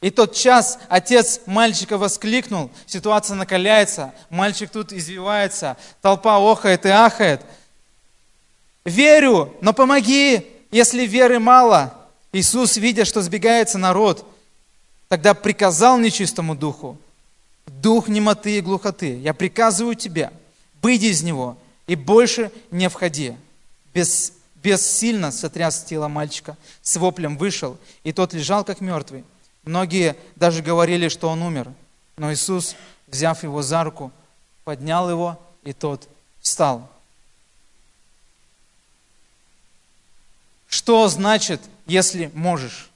И 0.00 0.10
тот 0.10 0.34
час 0.34 0.78
отец 0.88 1.40
мальчика 1.46 1.98
воскликнул, 1.98 2.70
ситуация 2.86 3.36
накаляется, 3.36 4.14
мальчик 4.30 4.70
тут 4.70 4.92
извивается, 4.92 5.76
толпа 6.00 6.38
охает 6.38 6.86
и 6.86 6.88
ахает– 6.88 7.42
верю, 8.84 9.54
но 9.60 9.72
помоги, 9.72 10.46
если 10.70 11.06
веры 11.06 11.38
мало. 11.38 11.94
Иисус, 12.32 12.76
видя, 12.76 13.04
что 13.04 13.22
сбегается 13.22 13.78
народ, 13.78 14.24
тогда 15.08 15.34
приказал 15.34 15.98
нечистому 15.98 16.54
духу, 16.54 16.96
дух 17.66 18.08
немоты 18.08 18.58
и 18.58 18.60
глухоты, 18.60 19.18
я 19.18 19.34
приказываю 19.34 19.94
тебе, 19.94 20.30
выйди 20.80 21.06
из 21.06 21.22
него 21.22 21.56
и 21.86 21.96
больше 21.96 22.52
не 22.70 22.88
входи. 22.88 23.34
Без, 23.92 24.32
бессильно 24.62 25.32
сотряс 25.32 25.82
тело 25.82 26.06
мальчика, 26.06 26.56
с 26.82 26.96
воплем 26.96 27.36
вышел, 27.36 27.76
и 28.04 28.12
тот 28.12 28.32
лежал 28.32 28.64
как 28.64 28.80
мертвый. 28.80 29.24
Многие 29.64 30.16
даже 30.36 30.62
говорили, 30.62 31.08
что 31.08 31.28
он 31.28 31.42
умер, 31.42 31.68
но 32.16 32.32
Иисус, 32.32 32.76
взяв 33.08 33.42
его 33.42 33.62
за 33.62 33.82
руку, 33.82 34.12
поднял 34.64 35.10
его, 35.10 35.38
и 35.64 35.72
тот 35.72 36.08
встал. 36.40 36.88
Что 40.70 41.08
значит, 41.08 41.60
если 41.84 42.30
можешь? 42.32 42.90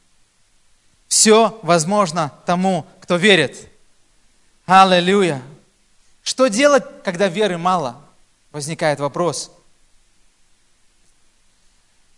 Все 1.09 1.59
возможно 1.63 2.33
тому, 2.47 2.87
кто 3.01 3.17
верит. 3.17 3.69
Аллилуйя. 4.65 5.43
Что 6.23 6.47
делать, 6.47 6.85
когда 7.03 7.27
веры 7.27 7.59
мало? 7.59 8.01
Возникает 8.53 9.01
вопрос. 9.01 9.51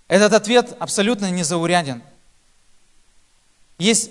Этот 0.09 0.35
ответ 0.35 0.77
абсолютно 0.79 1.31
незауряден. 1.31 2.03
Есть 3.79 4.11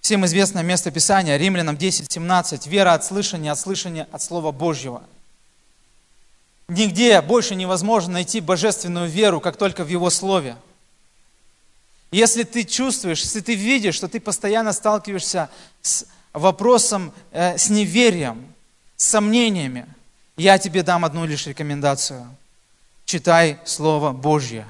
всем 0.00 0.26
известное 0.26 0.64
место 0.64 0.90
Писания, 0.90 1.36
Римлянам 1.36 1.76
10, 1.76 2.10
17. 2.10 2.66
Вера 2.66 2.92
от 2.92 3.04
слышания, 3.04 3.52
от 3.52 3.58
слышания 3.58 4.08
от 4.10 4.20
Слова 4.20 4.50
Божьего– 4.50 5.04
Нигде 6.68 7.20
больше 7.20 7.54
невозможно 7.54 8.14
найти 8.14 8.40
божественную 8.40 9.08
веру, 9.08 9.40
как 9.40 9.56
только 9.56 9.84
в 9.84 9.88
Его 9.88 10.08
Слове. 10.08 10.56
Если 12.10 12.44
ты 12.44 12.64
чувствуешь, 12.64 13.20
если 13.20 13.40
ты 13.40 13.54
видишь, 13.54 13.96
что 13.96 14.08
ты 14.08 14.20
постоянно 14.20 14.72
сталкиваешься 14.72 15.50
с 15.82 16.06
вопросом, 16.32 17.12
э, 17.32 17.58
с 17.58 17.68
неверием, 17.68 18.46
с 18.96 19.06
сомнениями, 19.06 19.86
я 20.36 20.58
тебе 20.58 20.82
дам 20.82 21.04
одну 21.04 21.26
лишь 21.26 21.46
рекомендацию. 21.46 22.26
Читай 23.04 23.58
Слово 23.64 24.12
Божье. 24.12 24.66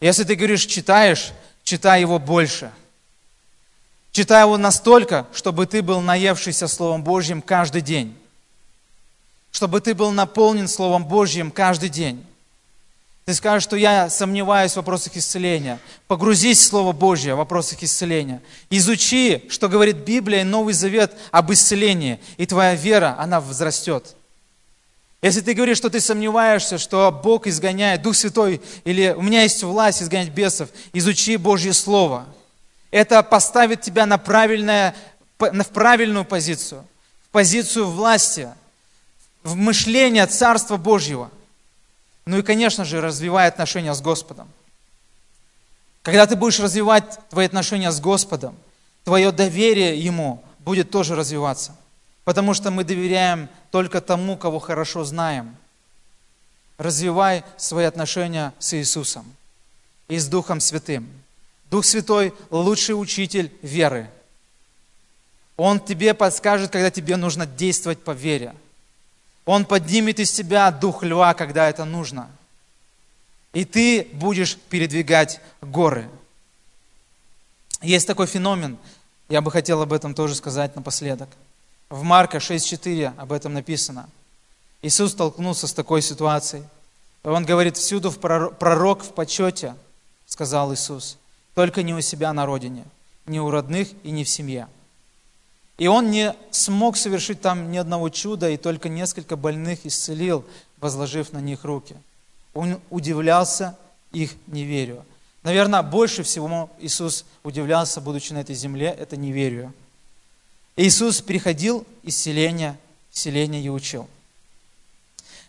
Если 0.00 0.24
ты 0.24 0.34
говоришь, 0.34 0.66
читаешь, 0.66 1.32
читай 1.62 2.00
его 2.00 2.18
больше. 2.18 2.72
Читай 4.10 4.42
его 4.42 4.56
настолько, 4.58 5.26
чтобы 5.32 5.66
ты 5.66 5.80
был 5.82 6.00
наевшийся 6.00 6.66
Словом 6.66 7.04
Божьим 7.04 7.40
каждый 7.40 7.82
день 7.82 8.16
чтобы 9.50 9.80
ты 9.80 9.94
был 9.94 10.10
наполнен 10.10 10.68
Словом 10.68 11.04
Божьим 11.04 11.50
каждый 11.50 11.88
день. 11.88 12.24
Ты 13.28 13.34
скажешь, 13.34 13.64
что 13.64 13.76
я 13.76 14.08
сомневаюсь 14.08 14.72
в 14.72 14.76
вопросах 14.76 15.14
исцеления. 15.16 15.78
Погрузись 16.06 16.60
в 16.60 16.66
Слово 16.66 16.92
Божье 16.92 17.34
в 17.34 17.38
вопросах 17.38 17.82
исцеления. 17.82 18.40
Изучи, 18.70 19.44
что 19.50 19.68
говорит 19.68 19.96
Библия 19.96 20.40
и 20.40 20.44
Новый 20.44 20.72
Завет 20.72 21.12
об 21.30 21.52
исцелении, 21.52 22.20
и 22.38 22.46
твоя 22.46 22.74
вера, 22.74 23.16
она 23.18 23.40
возрастет. 23.42 24.16
Если 25.20 25.42
ты 25.42 25.52
говоришь, 25.52 25.76
что 25.76 25.90
ты 25.90 26.00
сомневаешься, 26.00 26.78
что 26.78 27.12
Бог 27.12 27.46
изгоняет, 27.46 28.00
Дух 28.00 28.16
Святой, 28.16 28.62
или 28.84 29.14
у 29.14 29.20
меня 29.20 29.42
есть 29.42 29.62
власть 29.62 30.02
изгонять 30.02 30.30
бесов, 30.30 30.70
изучи 30.94 31.36
Божье 31.36 31.74
Слово. 31.74 32.24
Это 32.90 33.22
поставит 33.22 33.82
тебя 33.82 34.06
на, 34.06 34.16
правильное, 34.16 34.94
на 35.38 35.64
правильную 35.64 36.24
позицию, 36.24 36.82
в 37.26 37.28
позицию 37.28 37.90
власти– 37.90 38.48
в 39.48 39.56
мышление 39.56 40.26
Царства 40.26 40.76
Божьего. 40.76 41.30
Ну 42.26 42.38
и, 42.38 42.42
конечно 42.42 42.84
же, 42.84 43.00
развивай 43.00 43.48
отношения 43.48 43.94
с 43.94 44.02
Господом. 44.02 44.48
Когда 46.02 46.26
ты 46.26 46.36
будешь 46.36 46.60
развивать 46.60 47.18
твои 47.30 47.46
отношения 47.46 47.90
с 47.90 48.00
Господом, 48.00 48.54
твое 49.04 49.32
доверие 49.32 49.98
Ему 49.98 50.44
будет 50.58 50.90
тоже 50.90 51.16
развиваться. 51.16 51.74
Потому 52.24 52.52
что 52.52 52.70
мы 52.70 52.84
доверяем 52.84 53.48
только 53.70 54.02
тому, 54.02 54.36
кого 54.36 54.58
хорошо 54.58 55.04
знаем. 55.04 55.56
Развивай 56.76 57.42
свои 57.56 57.86
отношения 57.86 58.52
с 58.58 58.74
Иисусом 58.74 59.24
и 60.08 60.18
с 60.18 60.26
Духом 60.26 60.60
Святым. 60.60 61.08
Дух 61.70 61.86
Святой– 61.86 62.34
лучший 62.50 62.92
учитель 62.92 63.50
веры. 63.62 64.10
Он 65.56 65.80
тебе 65.80 66.12
подскажет, 66.12 66.70
когда 66.70 66.90
тебе 66.90 67.16
нужно 67.16 67.46
действовать 67.46 68.04
по 68.04 68.10
вере– 68.10 68.54
он 69.48 69.64
поднимет 69.64 70.20
из 70.20 70.30
тебя 70.30 70.70
дух 70.70 71.02
льва, 71.02 71.32
когда 71.32 71.70
это 71.70 71.86
нужно. 71.86 72.28
И 73.54 73.64
ты 73.64 74.06
будешь 74.12 74.58
передвигать 74.58 75.40
горы. 75.62 76.06
Есть 77.80 78.06
такой 78.06 78.26
феномен, 78.26 78.76
я 79.30 79.40
бы 79.40 79.50
хотел 79.50 79.80
об 79.80 79.94
этом 79.94 80.12
тоже 80.12 80.34
сказать 80.34 80.76
напоследок. 80.76 81.30
В 81.88 82.02
Марка 82.02 82.36
6.4 82.36 83.14
об 83.16 83.32
этом 83.32 83.54
написано. 83.54 84.10
Иисус 84.82 85.12
столкнулся 85.12 85.66
с 85.66 85.72
такой 85.72 86.02
ситуацией. 86.02 86.64
Он 87.24 87.46
говорит, 87.46 87.78
всюду 87.78 88.12
пророк 88.12 89.02
в 89.02 89.14
почете, 89.14 89.74
сказал 90.26 90.74
Иисус, 90.74 91.16
только 91.54 91.82
не 91.82 91.94
у 91.94 92.02
себя 92.02 92.34
на 92.34 92.44
родине, 92.44 92.84
не 93.24 93.40
у 93.40 93.50
родных 93.50 93.88
и 94.02 94.10
не 94.10 94.24
в 94.24 94.28
семье. 94.28 94.68
И 95.78 95.86
он 95.86 96.10
не 96.10 96.34
смог 96.50 96.96
совершить 96.96 97.40
там 97.40 97.70
ни 97.70 97.78
одного 97.78 98.08
чуда, 98.08 98.50
и 98.50 98.56
только 98.56 98.88
несколько 98.88 99.36
больных 99.36 99.86
исцелил, 99.86 100.44
возложив 100.78 101.32
на 101.32 101.38
них 101.38 101.64
руки. 101.64 101.96
Он 102.52 102.80
удивлялся 102.90 103.78
их 104.12 104.34
неверию. 104.48 105.04
Наверное, 105.44 105.82
больше 105.82 106.24
всего 106.24 106.68
Иисус 106.80 107.24
удивлялся, 107.44 108.00
будучи 108.00 108.32
на 108.32 108.38
этой 108.38 108.56
земле, 108.56 108.88
это 108.98 109.16
неверию. 109.16 109.72
Иисус 110.76 111.20
приходил 111.20 111.86
из 112.02 112.16
селения 112.16 112.76
в 113.10 113.18
и 113.18 113.68
учил. 113.68 114.08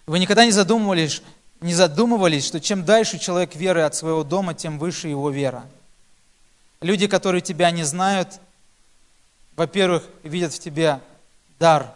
Вы 0.06 0.20
никогда 0.20 0.46
не 0.46 0.52
задумывались, 0.52 1.22
не 1.62 1.74
задумывались, 1.74 2.46
что 2.46 2.60
чем 2.60 2.86
дальше 2.86 3.20
человек 3.20 3.56
веры 3.56 3.82
от 3.82 3.96
своего 3.96 4.24
дома, 4.24 4.54
тем 4.54 4.80
выше 4.80 5.08
его 5.08 5.30
вера. 5.30 5.66
Люди, 6.82 7.08
которые 7.08 7.42
тебя 7.42 7.72
не 7.72 7.84
знают, 7.84 8.40
во-первых, 9.60 10.08
видят 10.24 10.54
в 10.54 10.60
тебе 10.60 11.02
дар 11.60 11.94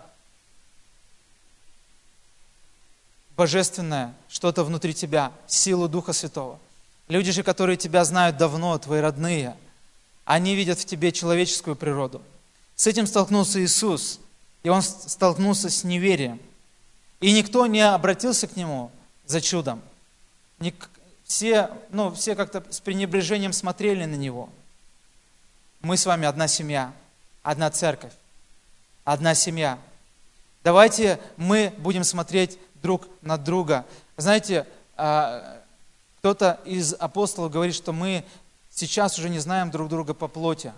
божественное, 3.38 4.14
что-то 4.28 4.66
внутри 4.66 4.94
тебя, 4.94 5.32
силу 5.48 5.88
Духа 5.88 6.12
Святого. 6.12 6.60
Люди 7.08 7.32
же, 7.32 7.42
которые 7.42 7.78
тебя 7.78 8.04
знают 8.04 8.36
давно, 8.36 8.78
твои 8.80 9.00
родные, 9.00 9.56
они 10.26 10.56
видят 10.56 10.78
в 10.78 10.84
тебе 10.84 11.14
человеческую 11.14 11.78
природу. 11.78 12.22
С 12.76 12.86
этим 12.86 13.08
столкнулся 13.08 13.64
Иисус, 13.64 14.20
и 14.64 14.68
Он 14.68 14.82
столкнулся 14.82 15.70
с 15.70 15.86
неверием. 15.86 16.42
И 17.22 17.32
никто 17.32 17.66
не 17.66 17.80
обратился 17.80 18.46
к 18.46 18.58
Нему 18.58 18.92
за 19.26 19.40
чудом. 19.40 19.82
Все, 21.24 21.70
ну, 21.92 22.14
все 22.14 22.36
как-то 22.36 22.62
с 22.70 22.82
пренебрежением 22.82 23.54
смотрели 23.54 24.04
на 24.04 24.16
Него. 24.16 24.50
Мы 25.80 25.96
с 25.96 26.06
вами 26.06 26.28
одна 26.28 26.50
семья, 26.50 26.94
одна 27.44 27.70
церковь, 27.70 28.14
одна 29.04 29.36
семья. 29.36 29.78
Давайте 30.64 31.20
мы 31.38 31.74
будем 31.78 32.04
смотреть 32.04 32.58
друг 32.82 33.08
на 33.22 33.38
друга. 33.38 33.86
Знаете, 34.18 34.66
а, 34.96 35.62
кто-то 36.20 36.60
из 36.66 36.94
апостолов 36.94 37.52
говорит, 37.52 37.76
что 37.76 37.92
мы 37.92 38.24
сейчас 38.72 39.20
уже 39.20 39.30
не 39.30 39.40
знаем 39.40 39.72
друг 39.72 39.90
друга 39.90 40.14
по 40.14 40.28
плоти. 40.28 40.74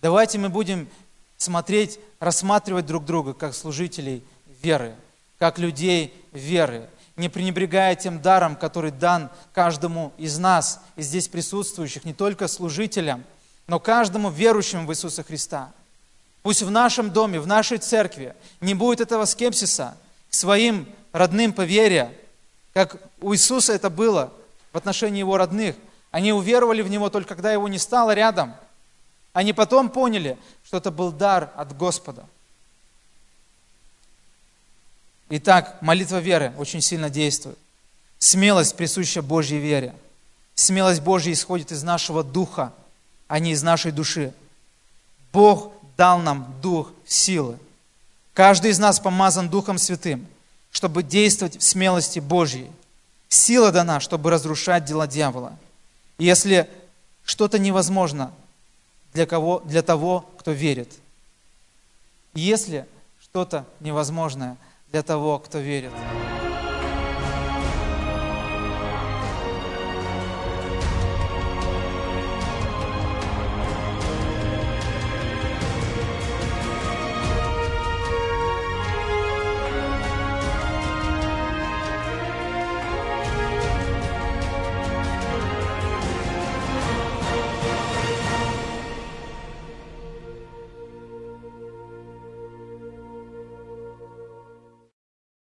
Давайте 0.00 0.38
мы 0.38 0.48
будем 0.48 0.88
смотреть, 1.36 1.98
рассматривать 2.20 2.86
друг 2.86 3.04
друга 3.04 3.34
как 3.34 3.54
служителей 3.54 4.22
веры, 4.62 4.94
как 5.38 5.58
людей 5.58 6.14
веры, 6.32 6.88
не 7.16 7.28
пренебрегая 7.28 7.96
тем 7.96 8.20
даром, 8.22 8.54
который 8.54 8.92
дан 8.92 9.28
каждому 9.52 10.12
из 10.18 10.38
нас, 10.38 10.80
и 10.94 11.02
здесь 11.02 11.26
присутствующих, 11.26 12.04
не 12.04 12.14
только 12.14 12.46
служителям, 12.46 13.24
но 13.68 13.78
каждому 13.78 14.30
верующему 14.30 14.86
в 14.86 14.90
Иисуса 14.90 15.22
Христа. 15.22 15.70
Пусть 16.42 16.62
в 16.62 16.70
нашем 16.70 17.10
доме, 17.10 17.38
в 17.38 17.46
нашей 17.46 17.78
церкви 17.78 18.34
не 18.60 18.74
будет 18.74 19.00
этого 19.00 19.26
скепсиса 19.26 19.96
к 20.30 20.34
своим 20.34 20.88
родным 21.12 21.52
по 21.52 21.62
вере, 21.62 22.18
как 22.72 22.96
у 23.20 23.34
Иисуса 23.34 23.74
это 23.74 23.90
было 23.90 24.32
в 24.72 24.78
отношении 24.78 25.18
его 25.18 25.36
родных. 25.36 25.76
Они 26.10 26.32
уверовали 26.32 26.80
в 26.80 26.88
Него 26.88 27.10
только 27.10 27.34
когда 27.34 27.52
Его 27.52 27.68
не 27.68 27.78
стало 27.78 28.14
рядом. 28.14 28.54
Они 29.34 29.52
потом 29.52 29.90
поняли, 29.90 30.38
что 30.64 30.78
это 30.78 30.90
был 30.90 31.12
дар 31.12 31.50
от 31.54 31.76
Господа. 31.76 32.24
Итак, 35.28 35.76
молитва 35.82 36.20
веры 36.20 36.54
очень 36.56 36.80
сильно 36.80 37.10
действует. 37.10 37.58
Смелость 38.18 38.76
присуща 38.76 39.20
Божьей 39.20 39.58
вере. 39.58 39.94
Смелость 40.54 41.02
Божья 41.02 41.32
исходит 41.32 41.70
из 41.70 41.82
нашего 41.82 42.24
духа, 42.24 42.72
а 43.28 43.38
не 43.38 43.52
из 43.52 43.62
нашей 43.62 43.92
души. 43.92 44.32
Бог 45.32 45.72
дал 45.96 46.18
нам 46.18 46.52
дух 46.60 46.90
силы. 47.06 47.58
Каждый 48.34 48.72
из 48.72 48.78
нас 48.78 48.98
помазан 48.98 49.48
Духом 49.48 49.78
Святым– 49.78 50.26
чтобы 50.70 51.02
действовать 51.02 51.58
в 51.58 51.62
смелости 51.62 52.18
Божьей. 52.18 52.70
Сила 53.28 53.72
дана, 53.72 54.00
чтобы 54.00 54.30
разрушать 54.30 54.84
дела 54.84 55.06
дьявола. 55.06 55.56
И 56.18 56.24
если 56.24 56.68
что-то 57.24 57.58
невозможно 57.58 58.32
для, 59.12 59.26
кого, 59.26 59.60
для 59.60 59.82
того, 59.82 60.24
кто 60.38 60.52
верит, 60.52 60.92
если 62.34 62.86
что-то 63.20 63.66
невозможное 63.80 64.56
для 64.90 65.02
того, 65.02 65.38
кто 65.38 65.58
верит, 65.58 65.92